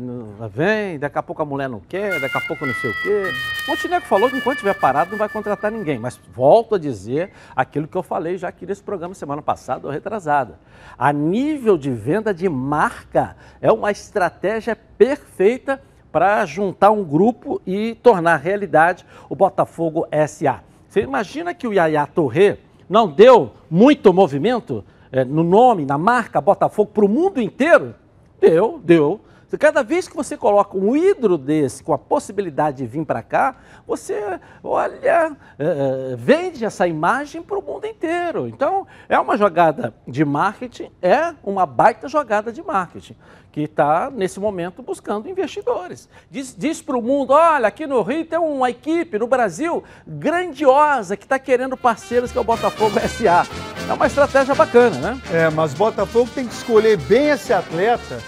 [0.49, 3.32] vem, daqui a pouco a mulher não quer, daqui a pouco não sei o quê.
[3.67, 7.88] Montenegro falou que enquanto estiver parado não vai contratar ninguém, mas volto a dizer aquilo
[7.88, 10.60] que eu falei já aqui nesse programa semana passada ou retrasada.
[10.97, 17.95] A nível de venda de marca é uma estratégia perfeita para juntar um grupo e
[17.95, 20.63] tornar realidade o Botafogo SA.
[20.89, 22.58] Você imagina que o Yaya Torre
[22.89, 27.95] não deu muito movimento é, no nome, na marca Botafogo para o mundo inteiro?
[28.41, 29.21] Deu, deu.
[29.58, 33.56] Cada vez que você coloca um hidro desse com a possibilidade de vir para cá,
[33.88, 38.48] você, olha, é, vende essa imagem para o mundo inteiro.
[38.48, 43.16] Então, é uma jogada de marketing, é uma baita jogada de marketing,
[43.52, 46.08] que está, nesse momento, buscando investidores.
[46.30, 51.18] Diz, diz para o mundo, olha, aqui no Rio tem uma equipe, no Brasil, grandiosa,
[51.18, 53.48] que está querendo parceiros, que é o Botafogo SA.
[53.90, 55.22] É uma estratégia bacana, né?
[55.32, 58.20] É, mas Botafogo tem que escolher bem esse atleta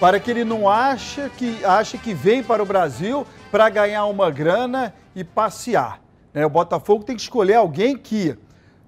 [0.00, 4.30] para que ele não ache que, ache que vem para o Brasil para ganhar uma
[4.30, 6.00] grana e passear.
[6.32, 6.46] Né?
[6.46, 8.36] O Botafogo tem que escolher alguém que,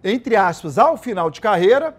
[0.05, 1.97] entre aspas, ao final de carreira,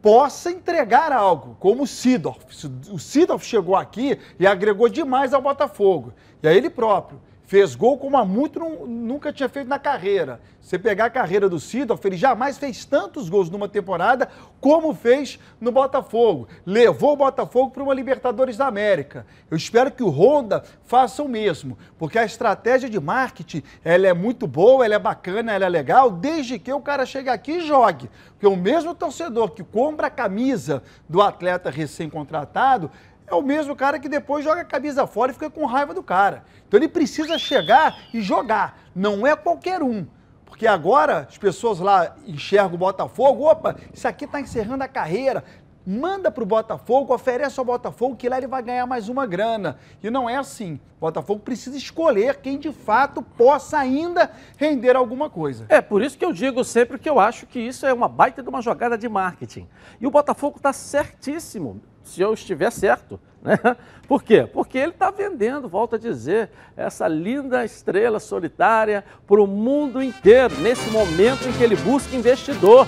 [0.00, 2.44] possa entregar algo, como o Sidorf.
[2.92, 6.12] O Sidorf chegou aqui e agregou demais ao Botafogo.
[6.40, 7.20] E a ele próprio.
[7.46, 10.40] Fez gol como há muito nunca tinha feito na carreira.
[10.60, 14.28] Você pegar a carreira do Sidorf, ele jamais fez tantos gols numa temporada
[14.60, 16.48] como fez no Botafogo.
[16.66, 19.24] Levou o Botafogo para uma Libertadores da América.
[19.48, 24.12] Eu espero que o Honda faça o mesmo, porque a estratégia de marketing ela é
[24.12, 27.60] muito boa, ela é bacana, ela é legal, desde que o cara chegue aqui e
[27.60, 28.10] jogue.
[28.30, 32.90] Porque o mesmo torcedor que compra a camisa do atleta recém-contratado
[33.26, 36.02] é o mesmo cara que depois joga a camisa fora e fica com raiva do
[36.02, 36.44] cara.
[36.66, 38.78] Então ele precisa chegar e jogar.
[38.94, 40.06] Não é qualquer um.
[40.44, 45.44] Porque agora as pessoas lá enxergam o Botafogo, opa, isso aqui está encerrando a carreira.
[45.88, 49.78] Manda para o Botafogo, oferece ao Botafogo que lá ele vai ganhar mais uma grana.
[50.02, 50.80] E não é assim.
[50.96, 55.66] O Botafogo precisa escolher quem de fato possa ainda render alguma coisa.
[55.68, 58.42] É, por isso que eu digo sempre que eu acho que isso é uma baita
[58.42, 59.68] de uma jogada de marketing.
[60.00, 63.20] E o Botafogo está certíssimo se eu estiver certo.
[63.42, 63.58] Né?
[64.08, 64.48] Por quê?
[64.50, 70.54] Porque ele está vendendo, volto a dizer, essa linda estrela solitária para o mundo inteiro,
[70.60, 72.86] nesse momento em que ele busca investidor.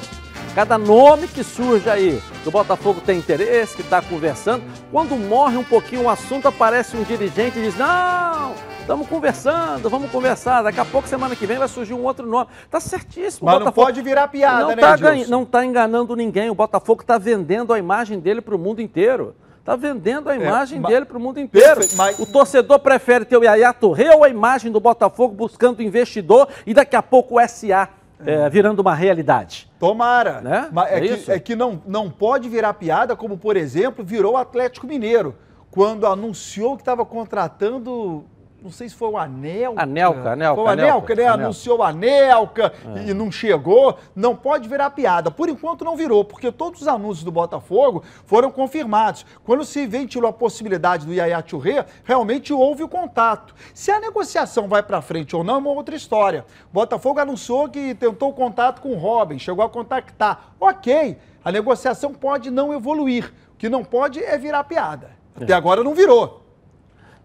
[0.58, 5.56] Cada nome que surge aí, que o Botafogo tem interesse, que está conversando, quando morre
[5.56, 10.62] um pouquinho o assunto, aparece um dirigente e diz: Não, estamos conversando, vamos conversar.
[10.62, 12.48] Daqui a pouco, semana que vem, vai surgir um outro nome.
[12.64, 13.46] Está certíssimo.
[13.46, 13.80] Mas Botafogo...
[13.80, 14.96] não pode virar piada, não né, tá
[15.28, 16.50] Não está enganando ninguém.
[16.50, 19.36] O Botafogo está vendendo a imagem dele para o mundo inteiro.
[19.60, 21.76] Está vendendo a é, imagem é, dele para o mundo inteiro.
[21.76, 22.18] Perfeito, mas...
[22.18, 26.74] O torcedor prefere ter o Yaya Torre ou a imagem do Botafogo buscando investidor e
[26.74, 27.90] daqui a pouco o SA
[28.24, 29.70] é, virando uma realidade.
[29.78, 30.40] Tomara.
[30.40, 30.68] Né?
[30.72, 34.34] Mas é, é que, é que não, não pode virar piada, como por exemplo virou
[34.34, 35.36] o Atlético Mineiro,
[35.70, 38.24] quando anunciou que estava contratando
[38.60, 39.82] não sei se foi o Anelka.
[39.82, 40.54] Anelka, Anelka.
[40.56, 41.26] Foi o Anelka, Anelka né?
[41.44, 43.10] Anunciou o Anelka é.
[43.10, 43.96] e não chegou.
[44.16, 45.30] Não pode virar piada.
[45.30, 49.24] Por enquanto não virou, porque todos os anúncios do Botafogo foram confirmados.
[49.44, 53.54] Quando se ventilou a possibilidade do Yaya Touré, realmente houve o contato.
[53.72, 56.44] Se a negociação vai para frente ou não é uma outra história.
[56.70, 60.54] O Botafogo anunciou que tentou contato com o Robin, chegou a contactar.
[60.58, 63.32] Ok, a negociação pode não evoluir.
[63.54, 65.10] O que não pode é virar piada.
[65.36, 65.56] Até é.
[65.56, 66.47] agora não virou.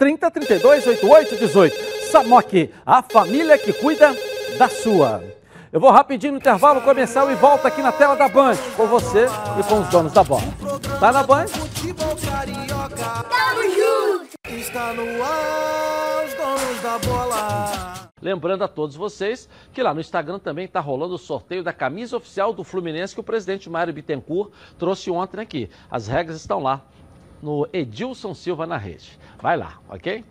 [0.00, 1.76] 30 32 88 18.
[2.10, 4.16] Samok, a família que cuida
[4.56, 5.22] da sua.
[5.70, 9.26] Eu vou rapidinho no intervalo comercial e volto aqui na tela da Band com você
[9.58, 10.42] e com os donos da bola.
[10.98, 11.44] Tá na Band?
[13.28, 14.30] Tamo junto!
[14.48, 18.10] Está no ar, os donos da bola.
[18.22, 22.16] Lembrando a todos vocês que lá no Instagram também está rolando o sorteio da camisa
[22.16, 25.68] oficial do Fluminense que o presidente Mário Bittencourt trouxe ontem aqui.
[25.90, 26.82] As regras estão lá
[27.42, 29.18] no Edilson Silva na rede.
[29.40, 30.24] Vai lá, ok?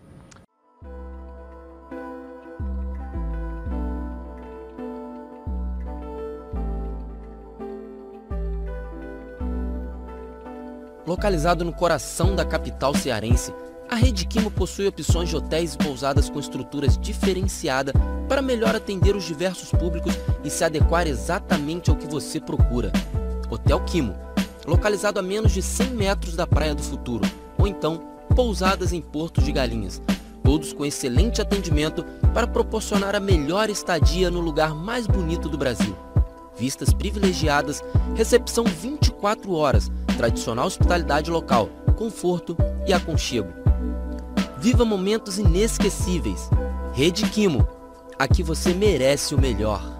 [11.06, 13.52] Localizado no coração da capital cearense,
[13.90, 17.92] a Rede Quimo possui opções de hotéis e pousadas com estruturas diferenciadas
[18.28, 22.92] para melhor atender os diversos públicos e se adequar exatamente ao que você procura.
[23.50, 24.14] Hotel Quimo,
[24.70, 28.00] localizado a menos de 100 metros da Praia do Futuro, ou então
[28.36, 30.00] pousadas em Porto de Galinhas,
[30.44, 35.96] todos com excelente atendimento para proporcionar a melhor estadia no lugar mais bonito do Brasil.
[36.56, 37.82] Vistas privilegiadas,
[38.14, 42.56] recepção 24 horas, tradicional hospitalidade local, conforto
[42.86, 43.48] e aconchego.
[44.58, 46.48] Viva momentos inesquecíveis.
[46.92, 47.66] Rede Quimo.
[48.16, 49.99] Aqui você merece o melhor.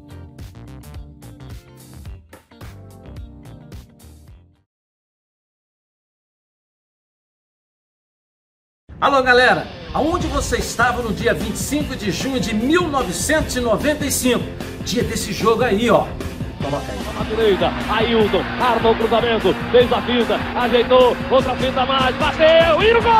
[9.01, 9.65] Alô, galera!
[9.95, 14.43] Aonde você estava no dia 25 de junho de 1995?
[14.85, 16.05] Dia desse jogo aí, ó.
[16.61, 16.99] Coloca aí.
[17.17, 22.93] Na direita, Ailton, arma o cruzamento, fez a finta, ajeitou, outra finta mais, bateu e
[22.93, 23.11] no gol!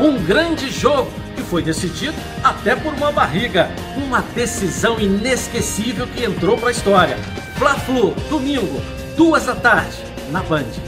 [0.00, 0.08] Gol!
[0.08, 3.70] Um grande jogo que foi decidido até por uma barriga.
[3.96, 7.16] Uma decisão inesquecível que entrou para a história.
[7.56, 8.82] Fla-Flu, domingo,
[9.16, 9.98] duas da tarde,
[10.32, 10.87] na Band.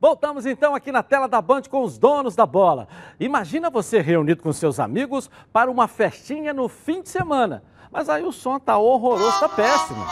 [0.00, 2.86] Voltamos então aqui na tela da Band com os donos da bola.
[3.18, 7.64] Imagina você reunido com seus amigos para uma festinha no fim de semana.
[7.90, 10.04] Mas aí o som tá horroroso, tá péssimo.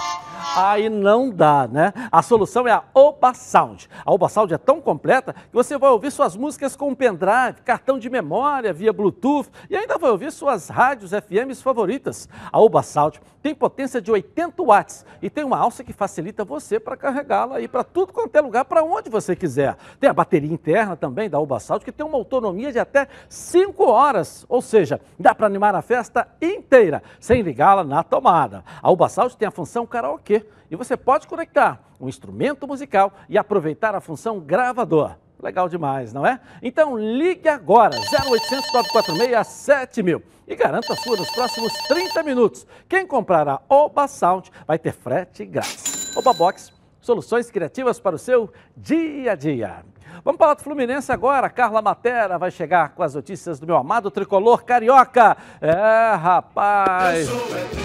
[0.57, 1.93] Aí não dá, né?
[2.11, 3.91] A solução é a Oba Sound.
[4.05, 7.99] A Oba Sound é tão completa que você vai ouvir suas músicas com pendrive, cartão
[7.99, 12.27] de memória, via Bluetooth e ainda vai ouvir suas rádios FMs favoritas.
[12.51, 16.81] A Oba Sound tem potência de 80 watts e tem uma alça que facilita você
[16.81, 19.77] para carregá-la e para tudo quanto é lugar, para onde você quiser.
[20.01, 23.85] Tem a bateria interna também da Oba Sound que tem uma autonomia de até 5
[23.85, 28.65] horas, ou seja, dá para animar a festa inteira sem ligá-la na tomada.
[28.81, 33.37] A Uba Sound tem a função karaokê e você pode conectar um instrumento musical e
[33.37, 35.17] aproveitar a função gravador.
[35.43, 36.41] Legal demais, não é?
[36.63, 42.67] Então ligue agora, 0800 946 7000 e garanta a sua nos próximos 30 minutos.
[42.89, 46.17] Quem comprar a Oba Sound vai ter frete grátis.
[46.17, 49.85] Oba Box, soluções criativas para o seu dia a dia.
[50.25, 51.49] Vamos falar do Fluminense agora.
[51.49, 55.37] Carla Matera vai chegar com as notícias do meu amado tricolor carioca.
[55.61, 57.29] É, rapaz.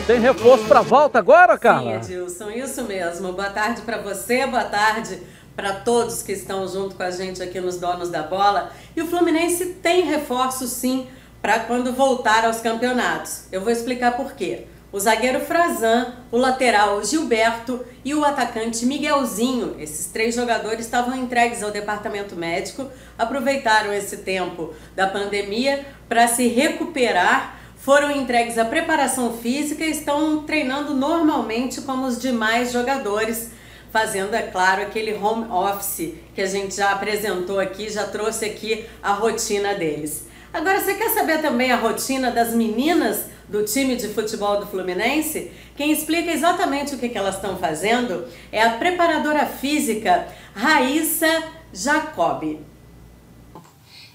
[0.07, 2.01] Tem reforço para volta agora, Carla?
[2.01, 3.33] Sim, Edilson, isso mesmo.
[3.33, 5.21] Boa tarde para você, boa tarde
[5.55, 8.71] para todos que estão junto com a gente aqui nos Donos da Bola.
[8.95, 11.07] E o Fluminense tem reforço sim
[11.41, 13.45] para quando voltar aos campeonatos.
[13.51, 14.67] Eu vou explicar por quê.
[14.93, 21.63] O zagueiro Frazan, o lateral Gilberto e o atacante Miguelzinho, esses três jogadores estavam entregues
[21.63, 29.37] ao departamento médico, aproveitaram esse tempo da pandemia para se recuperar, foram entregues à preparação
[29.37, 33.51] física e estão treinando normalmente como os demais jogadores
[33.93, 38.85] fazendo, é claro, aquele home office que a gente já apresentou aqui, já trouxe aqui
[39.01, 40.27] a rotina deles.
[40.53, 45.51] Agora, você quer saber também a rotina das meninas do time de futebol do Fluminense?
[45.75, 50.25] Quem explica exatamente o que, elas estão fazendo é a preparadora física
[50.55, 51.43] Raíssa
[51.73, 52.61] Jacobi.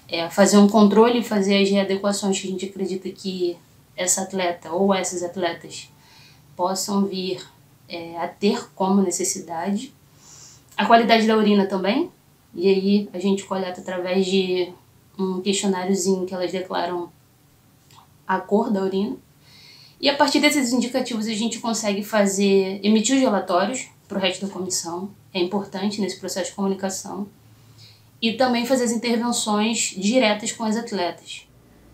[0.09, 3.55] É fazer um controle fazer as readequações que a gente acredita que
[3.95, 5.89] essa atleta ou essas atletas
[6.55, 7.45] possam vir
[7.87, 9.93] é, a ter como necessidade.
[10.75, 12.09] A qualidade da urina também,
[12.55, 14.73] e aí a gente coleta através de
[15.17, 17.11] um questionáriozinho que elas declaram
[18.27, 19.17] a cor da urina.
[19.99, 24.45] E a partir desses indicativos a gente consegue fazer, emitir os relatórios para o resto
[24.45, 27.27] da comissão, é importante nesse processo de comunicação,
[28.21, 31.47] e também fazer as intervenções diretas com as atletas.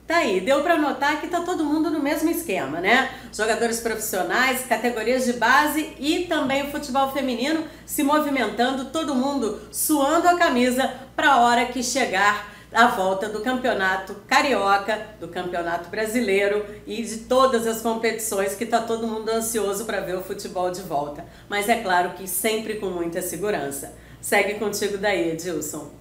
[0.05, 3.09] Tá aí, deu para notar que tá todo mundo no mesmo esquema, né?
[3.33, 10.27] Jogadores profissionais, categorias de base e também o futebol feminino se movimentando, todo mundo suando
[10.27, 16.65] a camisa para a hora que chegar a volta do campeonato carioca, do campeonato brasileiro
[16.87, 20.81] e de todas as competições que tá todo mundo ansioso para ver o futebol de
[20.81, 21.25] volta.
[21.47, 23.93] Mas é claro que sempre com muita segurança.
[24.19, 25.91] Segue contigo daí, Edilson.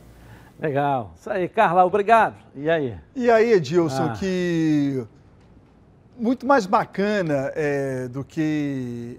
[0.59, 1.13] Legal.
[1.19, 2.37] Isso aí, Carla, obrigado.
[2.55, 2.97] E aí?
[3.17, 4.17] E aí, Edilson, ah.
[4.19, 5.05] que
[6.17, 9.19] muito mais bacana é, do que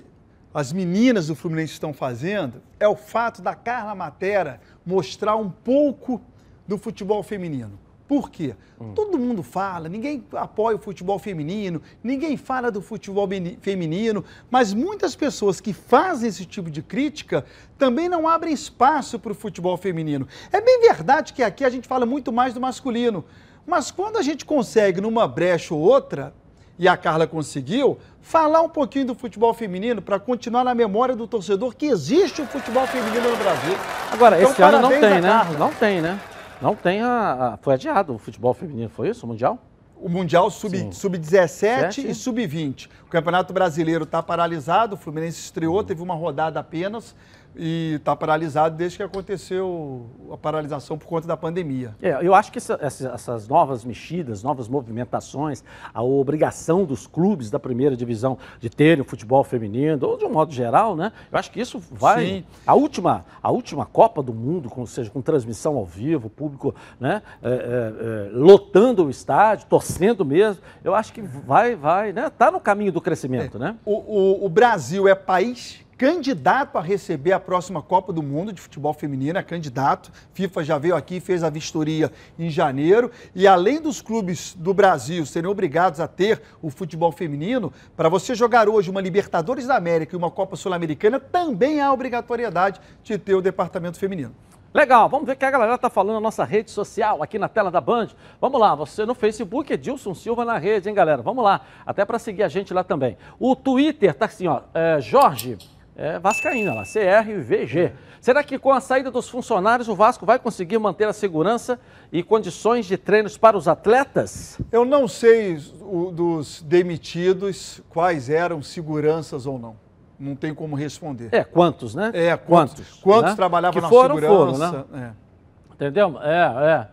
[0.53, 6.21] as meninas do Fluminense estão fazendo é o fato da Carla Matera mostrar um pouco
[6.68, 7.80] do futebol feminino.
[8.07, 8.55] Por quê?
[8.80, 8.93] Hum.
[8.93, 13.28] Todo mundo fala, ninguém apoia o futebol feminino, ninguém fala do futebol
[13.61, 17.45] feminino, mas muitas pessoas que fazem esse tipo de crítica
[17.78, 20.28] também não abrem espaço para o futebol feminino.
[20.51, 23.24] É bem verdade que aqui a gente fala muito mais do masculino,
[23.66, 26.34] mas quando a gente consegue, numa brecha ou outra,
[26.78, 31.26] e a Carla conseguiu, falar um pouquinho do futebol feminino para continuar na memória do
[31.26, 33.76] torcedor que existe o futebol feminino no Brasil.
[34.11, 35.55] Agora, então, esse ano não tem, né?
[35.57, 36.20] Não tem, né?
[36.64, 39.26] Não tem a, a, Foi adiado o futebol feminino, foi isso?
[39.26, 39.59] O Mundial?
[39.97, 42.89] O Mundial Sub-17 sub e Sub-20.
[43.05, 47.14] O Campeonato Brasileiro está paralisado, o Fluminense estreou, teve uma rodada apenas
[47.55, 51.95] e está paralisado desde que aconteceu a paralisação por conta da pandemia.
[52.01, 57.59] É, eu acho que essa, essas novas mexidas, novas movimentações, a obrigação dos clubes da
[57.59, 61.11] primeira divisão de terem o futebol feminino, ou de um modo geral, né?
[61.31, 62.25] Eu acho que isso vai.
[62.25, 62.45] Sim.
[62.65, 67.21] A última, a última Copa do Mundo, com, seja com transmissão ao vivo, público né,
[67.41, 72.27] é, é, é, lotando o estádio, torcendo mesmo, eu acho que vai, vai, né?
[72.27, 73.59] Está no caminho do crescimento, é.
[73.59, 73.75] né?
[73.85, 78.59] O, o, o Brasil é país candidato a receber a próxima Copa do Mundo de
[78.59, 80.11] futebol feminino, é candidato.
[80.33, 83.09] FIFA já veio aqui, fez a vistoria em janeiro.
[83.33, 88.35] E além dos clubes do Brasil serem obrigados a ter o futebol feminino, para você
[88.35, 93.35] jogar hoje uma Libertadores da América e uma Copa Sul-Americana, também há obrigatoriedade de ter
[93.35, 94.35] o departamento feminino.
[94.73, 97.47] Legal, vamos ver o que a galera está falando na nossa rede social, aqui na
[97.47, 98.07] tela da Band.
[98.41, 101.21] Vamos lá, você no Facebook, Edilson Silva na rede, hein, galera?
[101.21, 103.15] Vamos lá, até para seguir a gente lá também.
[103.39, 105.59] O Twitter tá assim, ó, é, Jorge
[105.95, 107.93] é, Vascaína lá, CRVG.
[108.19, 111.79] Será que com a saída dos funcionários o Vasco vai conseguir manter a segurança
[112.11, 114.59] e condições de treinos para os atletas?
[114.71, 119.75] Eu não sei o, dos demitidos quais eram seguranças ou não.
[120.19, 121.29] Não tem como responder.
[121.31, 122.11] É, quantos, né?
[122.13, 122.75] É, quantos.
[122.75, 123.35] Quantos, quantos né?
[123.35, 124.69] trabalhavam que na foram, segurança.
[124.69, 125.15] Foram, né?
[125.19, 125.73] É.
[125.73, 126.19] Entendeu?
[126.21, 126.39] É,
[126.71, 126.87] é.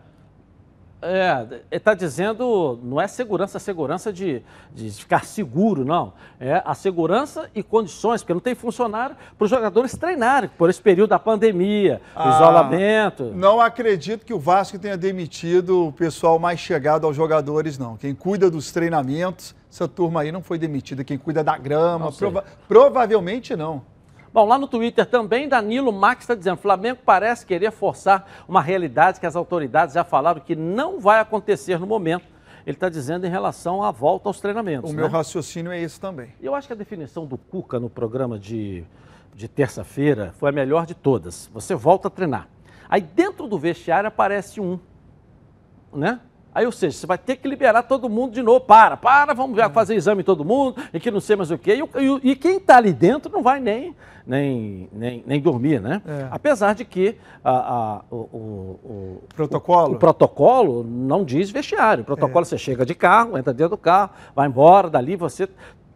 [1.01, 6.13] É, está dizendo, não é segurança, segurança de, de ficar seguro, não.
[6.39, 10.81] É a segurança e condições, porque não tem funcionário para os jogadores treinarem por esse
[10.81, 13.31] período da pandemia, ah, isolamento.
[13.35, 17.97] Não acredito que o Vasco tenha demitido o pessoal mais chegado aos jogadores, não.
[17.97, 21.03] Quem cuida dos treinamentos, essa turma aí não foi demitida.
[21.03, 23.81] Quem cuida da grama, prova provavelmente não.
[24.33, 29.19] Bom, lá no Twitter também, Danilo Max está dizendo: Flamengo parece querer forçar uma realidade
[29.19, 32.25] que as autoridades já falaram que não vai acontecer no momento.
[32.65, 34.91] Ele está dizendo em relação à volta aos treinamentos.
[34.91, 35.01] O né?
[35.01, 36.29] meu raciocínio é esse também.
[36.39, 38.83] Eu acho que a definição do Cuca no programa de,
[39.35, 41.49] de terça-feira foi a melhor de todas.
[41.53, 42.47] Você volta a treinar.
[42.87, 44.79] Aí dentro do vestiário aparece um,
[45.91, 46.19] né?
[46.53, 48.61] Aí, ou seja, você vai ter que liberar todo mundo de novo.
[48.61, 51.57] Para, para, vamos ver, fazer exame em todo mundo, e que não sei mais o
[51.57, 51.79] quê.
[51.95, 53.95] E, e, e quem está ali dentro não vai nem,
[54.25, 56.01] nem, nem, nem dormir, né?
[56.05, 56.27] É.
[56.29, 59.95] Apesar de que a, a, o, o, o, protocolo?
[59.95, 62.01] O, protocolo não diz vestiário.
[62.01, 62.45] O protocolo é.
[62.45, 65.47] você chega de carro, entra dentro do carro, vai embora, dali você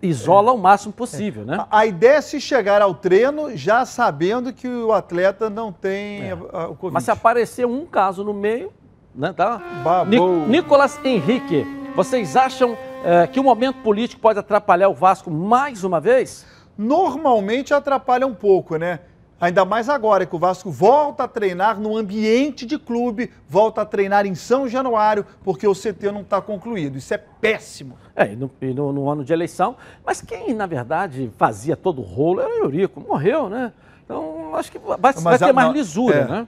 [0.02, 0.54] isola é.
[0.54, 1.46] o máximo possível, é.
[1.46, 1.66] né?
[1.70, 6.34] A ideia é se chegar ao treino já sabendo que o atleta não tem é.
[6.34, 6.94] o Covid.
[6.94, 8.72] Mas se aparecer um caso no meio,
[9.16, 9.62] né, tá?
[10.08, 15.84] Ni Nicolas Henrique, vocês acham é, que o momento político pode atrapalhar o Vasco mais
[15.84, 16.46] uma vez?
[16.78, 19.00] Normalmente atrapalha um pouco, né?
[19.40, 23.86] Ainda mais agora que o Vasco volta a treinar no ambiente de clube, volta a
[23.86, 26.98] treinar em São Januário, porque o CT não está concluído.
[26.98, 27.98] Isso é péssimo.
[28.16, 29.76] É, e no, e no, no, ano de eleição.
[30.06, 33.02] Mas quem, na verdade, fazia todo o rolo era o Eurico.
[33.02, 33.74] Morreu, né?
[34.06, 36.26] Então, acho que vai, vai ter mais lisura, é.
[36.26, 36.48] né?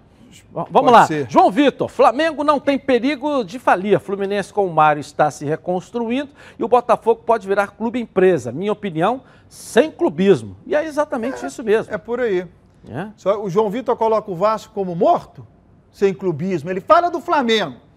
[0.52, 1.08] Vamos Pode lá.
[1.08, 1.30] Ser.
[1.30, 4.00] João Vitor, Flamengo não tem perigo de falir.
[4.00, 8.52] Fluminense com o Mário está se reconstruindo e o Botafogo pode virar clube empresa.
[8.52, 10.58] Minha opinião, sem clubismo.
[10.66, 11.94] E é exatamente é, isso mesmo.
[11.94, 12.48] É por aí.
[12.90, 13.08] É?
[13.16, 15.46] Só, o João Vitor coloca o Vasco como morto,
[15.92, 16.70] sem clubismo.
[16.70, 17.88] Ele fala do Flamengo.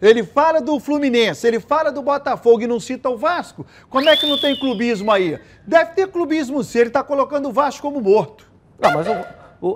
[0.00, 3.66] Ele fala do Fluminense, ele fala do Botafogo e não cita o Vasco.
[3.90, 5.38] Como é que não tem clubismo aí?
[5.66, 8.50] Deve ter clubismo sim, ele está colocando o Vasco como morto.
[8.78, 9.24] Não, mas eu,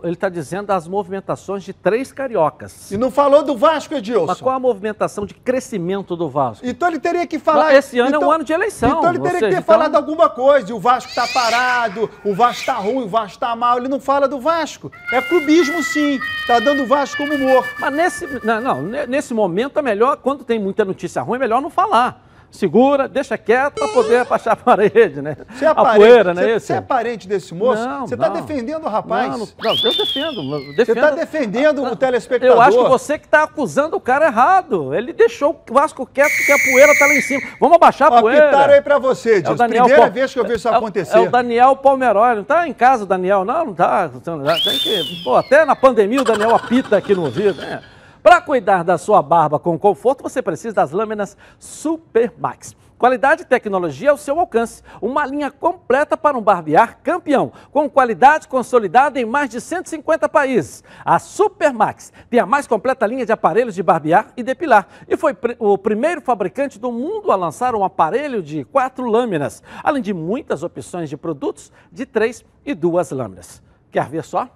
[0.02, 2.90] ele está dizendo das movimentações de três cariocas.
[2.90, 4.26] E não falou do Vasco, Edilson?
[4.26, 6.66] Mas qual a movimentação de crescimento do Vasco?
[6.66, 7.74] Então ele teria que falar.
[7.74, 8.98] Esse ano então, é um ano de eleição.
[8.98, 9.74] Então ele teria seja, que ter então...
[9.74, 10.74] falado alguma coisa.
[10.74, 13.78] O Vasco está parado, o Vasco está ruim, o Vasco está mal.
[13.78, 14.90] Ele não fala do Vasco.
[15.12, 16.18] É clubismo, sim.
[16.40, 17.68] Está dando o Vasco como morto.
[17.78, 21.60] Mas nesse, não, não, nesse momento é melhor, quando tem muita notícia ruim, é melhor
[21.60, 22.23] não falar
[22.54, 25.36] segura, deixa quieto para poder baixar a parede, né?
[25.50, 26.66] Você é a poeira, não é isso?
[26.66, 27.86] Você é parente desse moço?
[27.86, 29.30] Não, você está defendendo o rapaz?
[29.30, 30.42] Não, não, eu defendo.
[30.42, 30.76] defendo.
[30.76, 32.56] Você está defendendo o telespectador?
[32.56, 34.94] Eu acho que você que está acusando o cara errado.
[34.94, 37.42] Ele deixou o Vasco quieto porque a poeira está lá em cima.
[37.60, 38.48] Vamos abaixar a poeira.
[38.48, 39.54] Apitaram aí para você, Dias.
[39.54, 41.16] É Daniel Primeira vez que eu vi isso é, acontecer.
[41.16, 42.34] É o Daniel Palmerói.
[42.36, 43.44] Não está em casa o Daniel?
[43.44, 44.08] Não, não está.
[44.08, 45.22] Tem que...
[45.24, 47.60] Pô, até na pandemia o Daniel apita aqui no ouvido.
[47.60, 47.82] Né?
[48.24, 52.74] Para cuidar da sua barba com conforto, você precisa das lâminas Super Max.
[52.96, 54.82] Qualidade e tecnologia ao seu alcance.
[55.02, 60.82] Uma linha completa para um barbear campeão, com qualidade consolidada em mais de 150 países.
[61.04, 65.36] A Supermax tem a mais completa linha de aparelhos de barbear e depilar e foi
[65.58, 70.62] o primeiro fabricante do mundo a lançar um aparelho de quatro lâminas, além de muitas
[70.62, 73.62] opções de produtos de três e duas lâminas.
[73.90, 74.48] Quer ver só?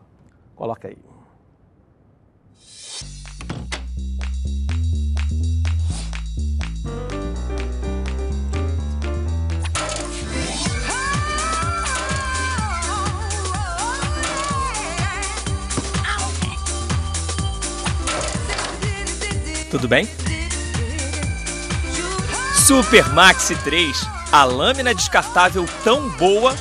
[0.56, 0.96] Coloca aí.
[19.70, 20.08] Tudo bem?
[22.66, 26.54] Super Maxi 3, a lâmina descartável tão boa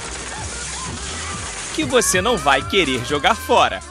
[1.76, 3.82] que você não vai querer jogar fora.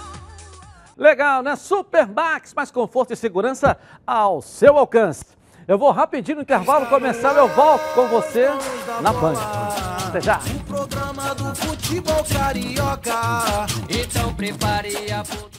[0.97, 1.55] Legal, né?
[1.57, 5.25] Super Max, mais conforto e segurança ao seu alcance.
[5.69, 8.49] Eu vou rapidinho no intervalo começar, eu volto com você
[9.03, 9.35] na Band.
[10.09, 10.39] Até já.
[10.39, 13.67] O programa do futebol carioca.
[13.89, 15.23] Então prepare a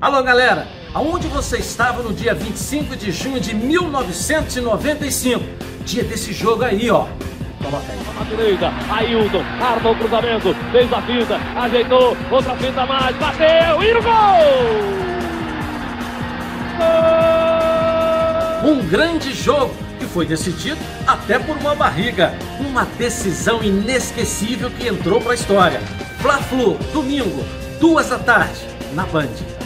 [0.00, 5.44] Alô galera, aonde você estava no dia 25 de junho de 1995?
[5.84, 7.02] Dia desse jogo aí, ó.
[7.02, 7.98] Aí.
[8.16, 13.92] Na direita, Ailton, arma o cruzamento, fez a finta, ajeitou, outra finta mais, bateu e
[13.92, 14.12] no gol!
[18.62, 18.70] Gol!
[18.70, 20.78] Um grande jogo que foi decidido
[21.08, 22.38] até por uma barriga.
[22.60, 25.80] Uma decisão inesquecível que entrou para a história.
[26.20, 27.44] Fla-Flu, domingo,
[27.80, 28.60] duas da tarde,
[28.94, 29.57] na Band.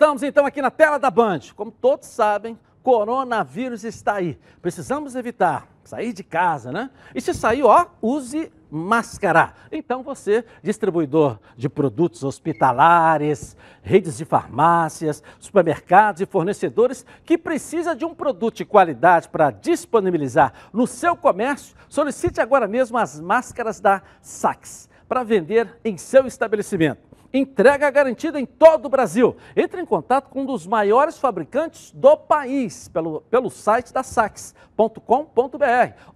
[0.00, 1.40] Voltamos então aqui na tela da Band.
[1.56, 4.38] Como todos sabem, coronavírus está aí.
[4.62, 6.88] Precisamos evitar sair de casa, né?
[7.12, 9.54] E se sair, ó, use máscara.
[9.72, 18.04] Então você, distribuidor de produtos hospitalares, redes de farmácias, supermercados e fornecedores que precisa de
[18.04, 24.00] um produto de qualidade para disponibilizar no seu comércio, solicite agora mesmo as máscaras da
[24.22, 27.07] Sax para vender em seu estabelecimento.
[27.32, 29.36] Entrega garantida em todo o Brasil.
[29.54, 34.54] Entre em contato com um dos maiores fabricantes do país pelo, pelo site da sax.com.br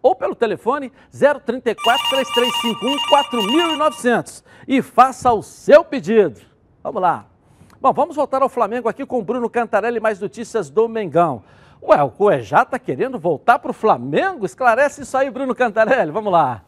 [0.01, 6.41] ou pelo telefone 034 3351 4900 e faça o seu pedido.
[6.83, 7.27] Vamos lá.
[7.79, 11.43] Bom, vamos voltar ao Flamengo aqui com o Bruno Cantarelli mais notícias do Mengão.
[11.83, 14.47] Ué, o Coejá está querendo voltar para o Flamengo?
[14.47, 16.13] Esclarece isso aí, Bruno Cantarelli.
[16.13, 16.63] Vamos lá.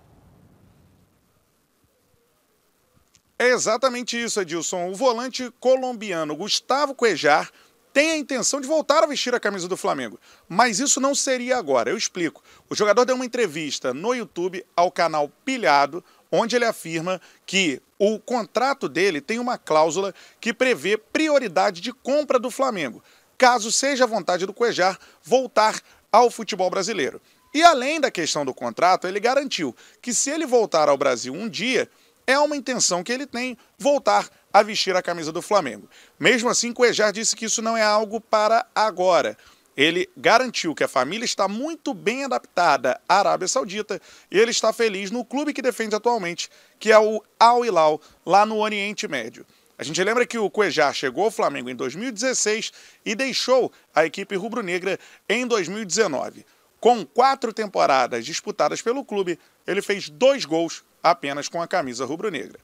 [3.38, 4.88] É exatamente isso, Edilson.
[4.90, 7.50] O volante colombiano Gustavo Cuejar
[7.92, 10.18] tem a intenção de voltar a vestir a camisa do Flamengo.
[10.48, 12.42] Mas isso não seria agora, eu explico.
[12.68, 18.18] O jogador deu uma entrevista no YouTube ao canal Pilhado, onde ele afirma que o
[18.18, 23.02] contrato dele tem uma cláusula que prevê prioridade de compra do Flamengo,
[23.38, 25.80] caso seja a vontade do Cuejar voltar
[26.10, 27.20] ao futebol brasileiro.
[27.52, 31.48] E além da questão do contrato, ele garantiu que se ele voltar ao Brasil um
[31.48, 31.88] dia,
[32.26, 35.88] é uma intenção que ele tem voltar a vestir a camisa do Flamengo.
[36.18, 39.36] Mesmo assim, Cuejar disse que isso não é algo para agora.
[39.76, 44.00] Ele garantiu que a família está muito bem adaptada à Arábia Saudita
[44.30, 46.48] e ele está feliz no clube que defende atualmente,
[46.78, 49.44] que é o Al Hilal, lá no Oriente Médio.
[49.76, 52.72] A gente lembra que o Cuejar chegou ao Flamengo em 2016
[53.04, 54.98] e deixou a equipe rubro-negra
[55.28, 56.46] em 2019.
[56.78, 62.58] Com quatro temporadas disputadas pelo clube, ele fez dois gols apenas com a camisa rubro-negra.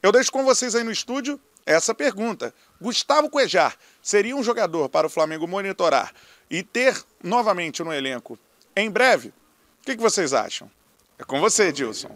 [0.00, 2.54] Eu deixo com vocês aí no estúdio essa pergunta.
[2.80, 6.12] Gustavo Cuejar seria um jogador para o Flamengo monitorar
[6.48, 8.38] e ter novamente no elenco
[8.76, 9.28] em breve?
[9.28, 10.70] O que, que vocês acham?
[11.18, 12.10] É com você, Edilson.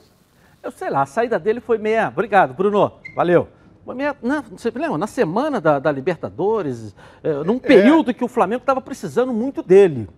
[0.63, 2.09] Eu sei lá, a saída dele foi meia.
[2.09, 2.93] Obrigado, Bruno.
[3.15, 3.49] Valeu.
[3.95, 4.97] Meia, na, você lembra?
[4.97, 8.15] Na semana da, da Libertadores, é, num período é.
[8.15, 10.09] que o Flamengo estava precisando muito dele.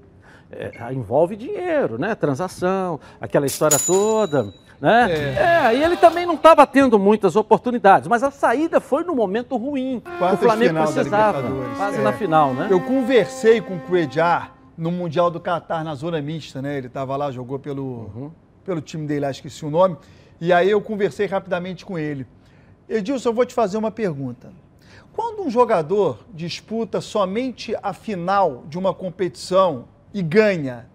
[0.52, 2.14] É, envolve dinheiro, né?
[2.14, 4.54] Transação, aquela história toda.
[4.80, 5.10] Né?
[5.10, 5.72] É.
[5.72, 9.56] é, e ele também não estava tendo muitas oportunidades, mas a saída foi no momento
[9.56, 10.02] ruim.
[10.32, 11.42] O Flamengo precisava.
[11.76, 12.02] Quase é.
[12.02, 12.68] na final, né?
[12.70, 16.76] Eu conversei com o Cuejar no Mundial do Catar, na zona mista, né?
[16.76, 18.30] Ele estava lá, jogou pelo, uhum.
[18.64, 19.96] pelo time dele, acho que esqueci o nome.
[20.40, 22.26] E aí eu conversei rapidamente com ele.
[22.88, 24.52] Edilson, eu vou te fazer uma pergunta.
[25.12, 30.86] Quando um jogador disputa somente a final de uma competição e ganha,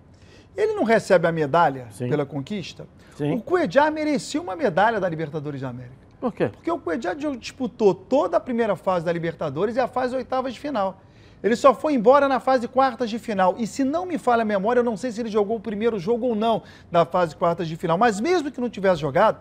[0.55, 2.07] ele não recebe a medalha Sim.
[2.07, 2.85] pela conquista?
[3.21, 3.35] Sim.
[3.35, 5.95] O Cuejá merecia uma medalha da Libertadores da América.
[6.19, 6.49] Por quê?
[6.49, 10.59] Porque o Cuejá disputou toda a primeira fase da Libertadores e a fase oitavas de
[10.59, 10.99] final.
[11.43, 13.55] Ele só foi embora na fase quartas de final.
[13.59, 15.99] E se não me falha a memória, eu não sei se ele jogou o primeiro
[15.99, 17.97] jogo ou não da fase quartas de final.
[17.97, 19.39] Mas mesmo que não tivesse jogado,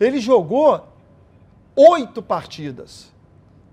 [0.00, 0.88] ele jogou
[1.76, 3.12] oito partidas.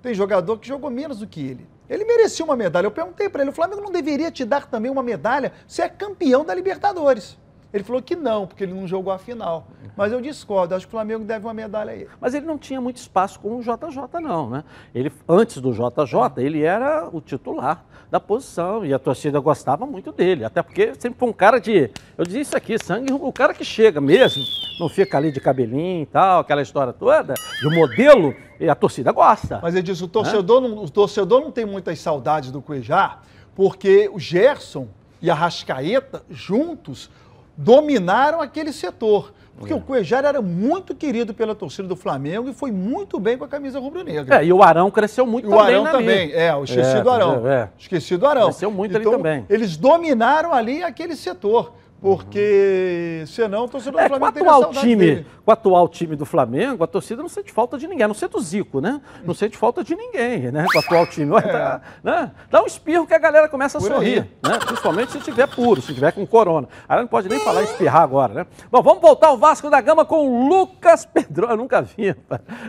[0.01, 1.67] Tem jogador que jogou menos do que ele.
[1.89, 2.85] Ele merecia uma medalha.
[2.85, 5.51] Eu perguntei para ele: o Flamengo não deveria te dar também uma medalha?
[5.67, 7.37] Você é campeão da Libertadores.
[7.73, 9.67] Ele falou que não, porque ele não jogou a final.
[9.95, 12.07] Mas eu discordo, acho que o Flamengo deve uma medalha a ele.
[12.21, 14.63] Mas ele não tinha muito espaço com o JJ, não, né?
[14.93, 20.11] Ele, antes do JJ, ele era o titular da posição e a torcida gostava muito
[20.11, 20.45] dele.
[20.45, 21.89] Até porque sempre foi um cara de.
[22.17, 24.43] Eu disse isso aqui, sangue, o cara que chega mesmo,
[24.79, 29.11] não fica ali de cabelinho e tal, aquela história toda, de modelo, e a torcida
[29.11, 29.59] gosta.
[29.61, 33.19] Mas ele disse: o torcedor, não, o torcedor não tem muitas saudades do Cuejá,
[33.55, 34.87] porque o Gerson
[35.21, 37.09] e a Rascaeta juntos
[37.57, 39.33] dominaram aquele setor.
[39.57, 39.75] Porque é.
[39.75, 43.47] o Cuejar era muito querido pela torcida do Flamengo e foi muito bem com a
[43.47, 44.39] camisa rubro-negra.
[44.39, 45.75] É, e o Arão cresceu muito e também.
[45.75, 47.47] O Arão também, é, o esqueci é, do Arão.
[47.47, 47.69] É.
[47.77, 48.43] Esqueci do Arão.
[48.43, 49.45] Cresceu muito então, ali também.
[49.49, 51.73] Eles dominaram ali aquele setor.
[51.99, 55.27] Porque senão o torcedor é, do Flamengo com atual time, dele.
[55.43, 58.13] Com o atual time do Flamengo, a torcida não sente falta de ninguém, a não
[58.13, 59.01] ser do Zico, né?
[59.25, 60.65] Não sente falta de ninguém, né?
[60.71, 61.35] Com o atual time.
[61.37, 61.41] É.
[61.41, 62.31] Tá, né?
[62.51, 64.51] Dá um espirro que a galera começa a Por sorrir, aí.
[64.51, 64.59] né?
[64.59, 66.67] Principalmente se tiver puro, se tiver com corona.
[66.87, 68.47] Aí não pode nem falar espirrar agora, né?
[68.71, 71.53] Bom, vamos voltar ao Vasco da Gama com o Lucas Pedrosa.
[71.53, 72.15] Eu nunca vi,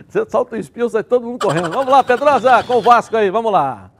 [0.07, 1.69] Você solta o espirro, sai todo mundo correndo.
[1.69, 3.91] Vamos lá, Pedrosa, com o Vasco aí, vamos lá.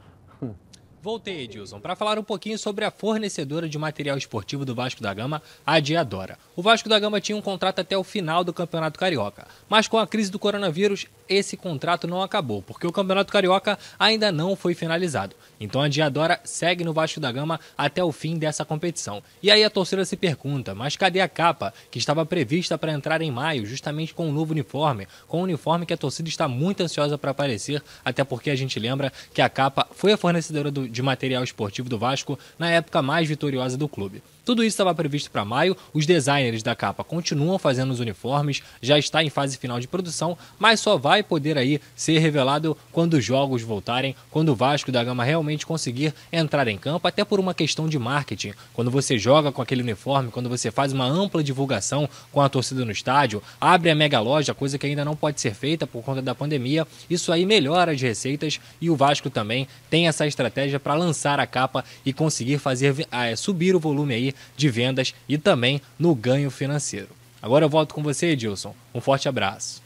[1.01, 5.13] Voltei, Edilson, para falar um pouquinho sobre a fornecedora de material esportivo do Vasco da
[5.13, 6.37] Gama, a Diadora.
[6.57, 9.97] O Vasco da Gama tinha um contrato até o final do Campeonato Carioca, mas com
[9.97, 14.73] a crise do coronavírus, esse contrato não acabou, porque o Campeonato Carioca ainda não foi
[14.73, 15.35] finalizado.
[15.59, 19.21] Então a Diadora segue no Vasco da Gama até o fim dessa competição.
[19.43, 23.21] E aí a torcida se pergunta, mas cadê a capa que estava prevista para entrar
[23.21, 26.29] em maio, justamente com o um novo uniforme, com o um uniforme que a torcida
[26.29, 30.17] está muito ansiosa para aparecer, até porque a gente lembra que a capa foi a
[30.17, 34.23] fornecedora do, de material esportivo do Vasco na época mais vitoriosa do clube.
[34.49, 38.97] Tudo isso estava previsto para maio, os designers da capa continuam fazendo os uniformes, já
[38.97, 43.23] está em fase final de produção, mas só vai poder aí ser revelado quando os
[43.23, 47.53] jogos voltarem, quando o Vasco da Gama realmente conseguir entrar em campo, até por uma
[47.53, 48.53] questão de marketing.
[48.73, 52.83] Quando você joga com aquele uniforme, quando você faz uma ampla divulgação com a torcida
[52.83, 56.23] no estádio, abre a mega loja, coisa que ainda não pode ser feita por conta
[56.23, 60.95] da pandemia, isso aí melhora as receitas e o Vasco também tem essa estratégia para
[60.95, 65.81] lançar a capa e conseguir fazer é, subir o volume aí de vendas e também
[65.97, 67.09] no ganho financeiro.
[67.41, 68.75] Agora eu volto com você, Edilson.
[68.93, 69.81] Um forte abraço.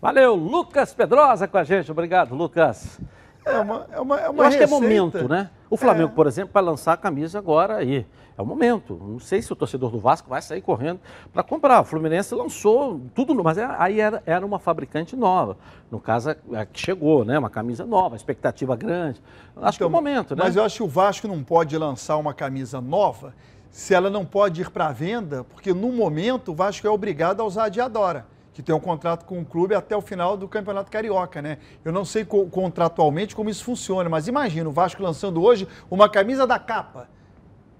[0.00, 1.90] Valeu, Lucas Pedrosa com a gente.
[1.90, 2.98] Obrigado, Lucas.
[3.44, 4.58] É uma, é uma, é uma Eu acho receita.
[4.58, 5.50] que é momento, né?
[5.68, 6.14] O Flamengo, é.
[6.14, 8.06] por exemplo, vai lançar a camisa agora aí.
[8.36, 8.98] É o momento.
[9.00, 10.98] Não sei se o torcedor do Vasco vai sair correndo
[11.32, 11.82] para comprar.
[11.82, 15.58] O Fluminense lançou tudo, mas é, aí era, era uma fabricante nova.
[15.90, 17.38] No caso, a que chegou, né?
[17.38, 19.20] Uma camisa nova, expectativa grande.
[19.56, 20.42] Acho então, que é o então, momento, né?
[20.42, 23.34] Mas eu acho que o Vasco não pode lançar uma camisa nova
[23.70, 27.40] se ela não pode ir para a venda, porque no momento o Vasco é obrigado
[27.40, 30.48] a usar a Diadora, que tem um contrato com o clube até o final do
[30.48, 31.58] Campeonato Carioca, né?
[31.84, 36.08] Eu não sei co contratualmente como isso funciona, mas imagina o Vasco lançando hoje uma
[36.08, 37.08] camisa da capa.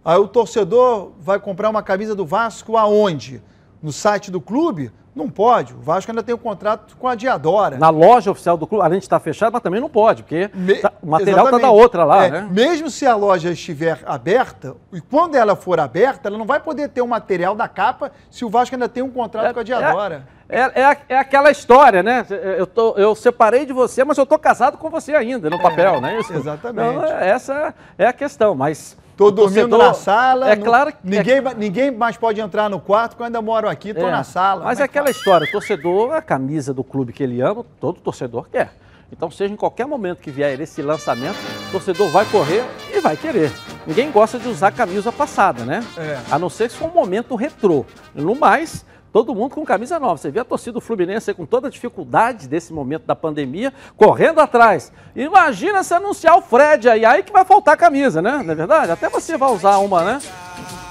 [0.05, 3.43] Aí o torcedor vai comprar uma camisa do Vasco aonde?
[3.83, 4.93] No site do clube?
[5.15, 5.75] Não pode.
[5.75, 7.77] O Vasco ainda tem um contrato com a Diadora.
[7.77, 10.77] Na loja oficial do clube, além de estar fechada, mas também não pode, porque Me...
[10.77, 12.49] tá, o material está da outra lá, é, né?
[12.51, 16.89] Mesmo se a loja estiver aberta, e quando ela for aberta, ela não vai poder
[16.89, 19.61] ter o um material da capa se o Vasco ainda tem um contrato é, com
[19.61, 20.27] a Diadora.
[20.49, 22.27] É, é, é, aquela história, né?
[22.59, 26.01] Eu, tô, eu separei de você, mas eu estou casado com você ainda, no papel,
[26.01, 26.19] né?
[26.19, 26.89] Isso, exatamente.
[26.89, 30.51] Então, essa é a questão, mas Estou dormindo na sala.
[30.51, 30.99] É claro que.
[31.05, 31.55] Ninguém, é...
[31.55, 34.11] ninguém mais pode entrar no quarto quando eu ainda moro aqui, estou é.
[34.11, 34.65] na sala.
[34.65, 38.49] Mas é aquela história: o torcedor, a camisa do clube que ele ama, todo torcedor
[38.51, 38.73] quer.
[39.13, 41.37] Então, seja em qualquer momento que vier esse lançamento,
[41.69, 42.65] o torcedor vai correr
[42.95, 43.53] e vai querer.
[43.85, 45.85] Ninguém gosta de usar camisa passada, né?
[45.99, 46.21] É.
[46.31, 47.85] A não ser se for um momento retrô.
[48.15, 50.17] No mais, todo mundo com camisa nova.
[50.17, 54.41] Você vê a torcida do Fluminense com toda a dificuldade desse momento da pandemia, correndo
[54.41, 54.93] atrás.
[55.15, 58.43] Imagina se anunciar o Fred aí, aí que vai faltar camisa, né?
[58.45, 58.93] Não é verdade?
[58.93, 60.21] Até você vai usar uma, né?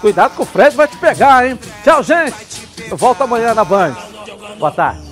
[0.02, 1.60] Cuidado que o Fred vai te pegar, hein?
[1.84, 2.68] Tchau, gente!
[2.90, 3.96] Eu volto amanhã na Band.
[4.58, 5.10] Boa tarde.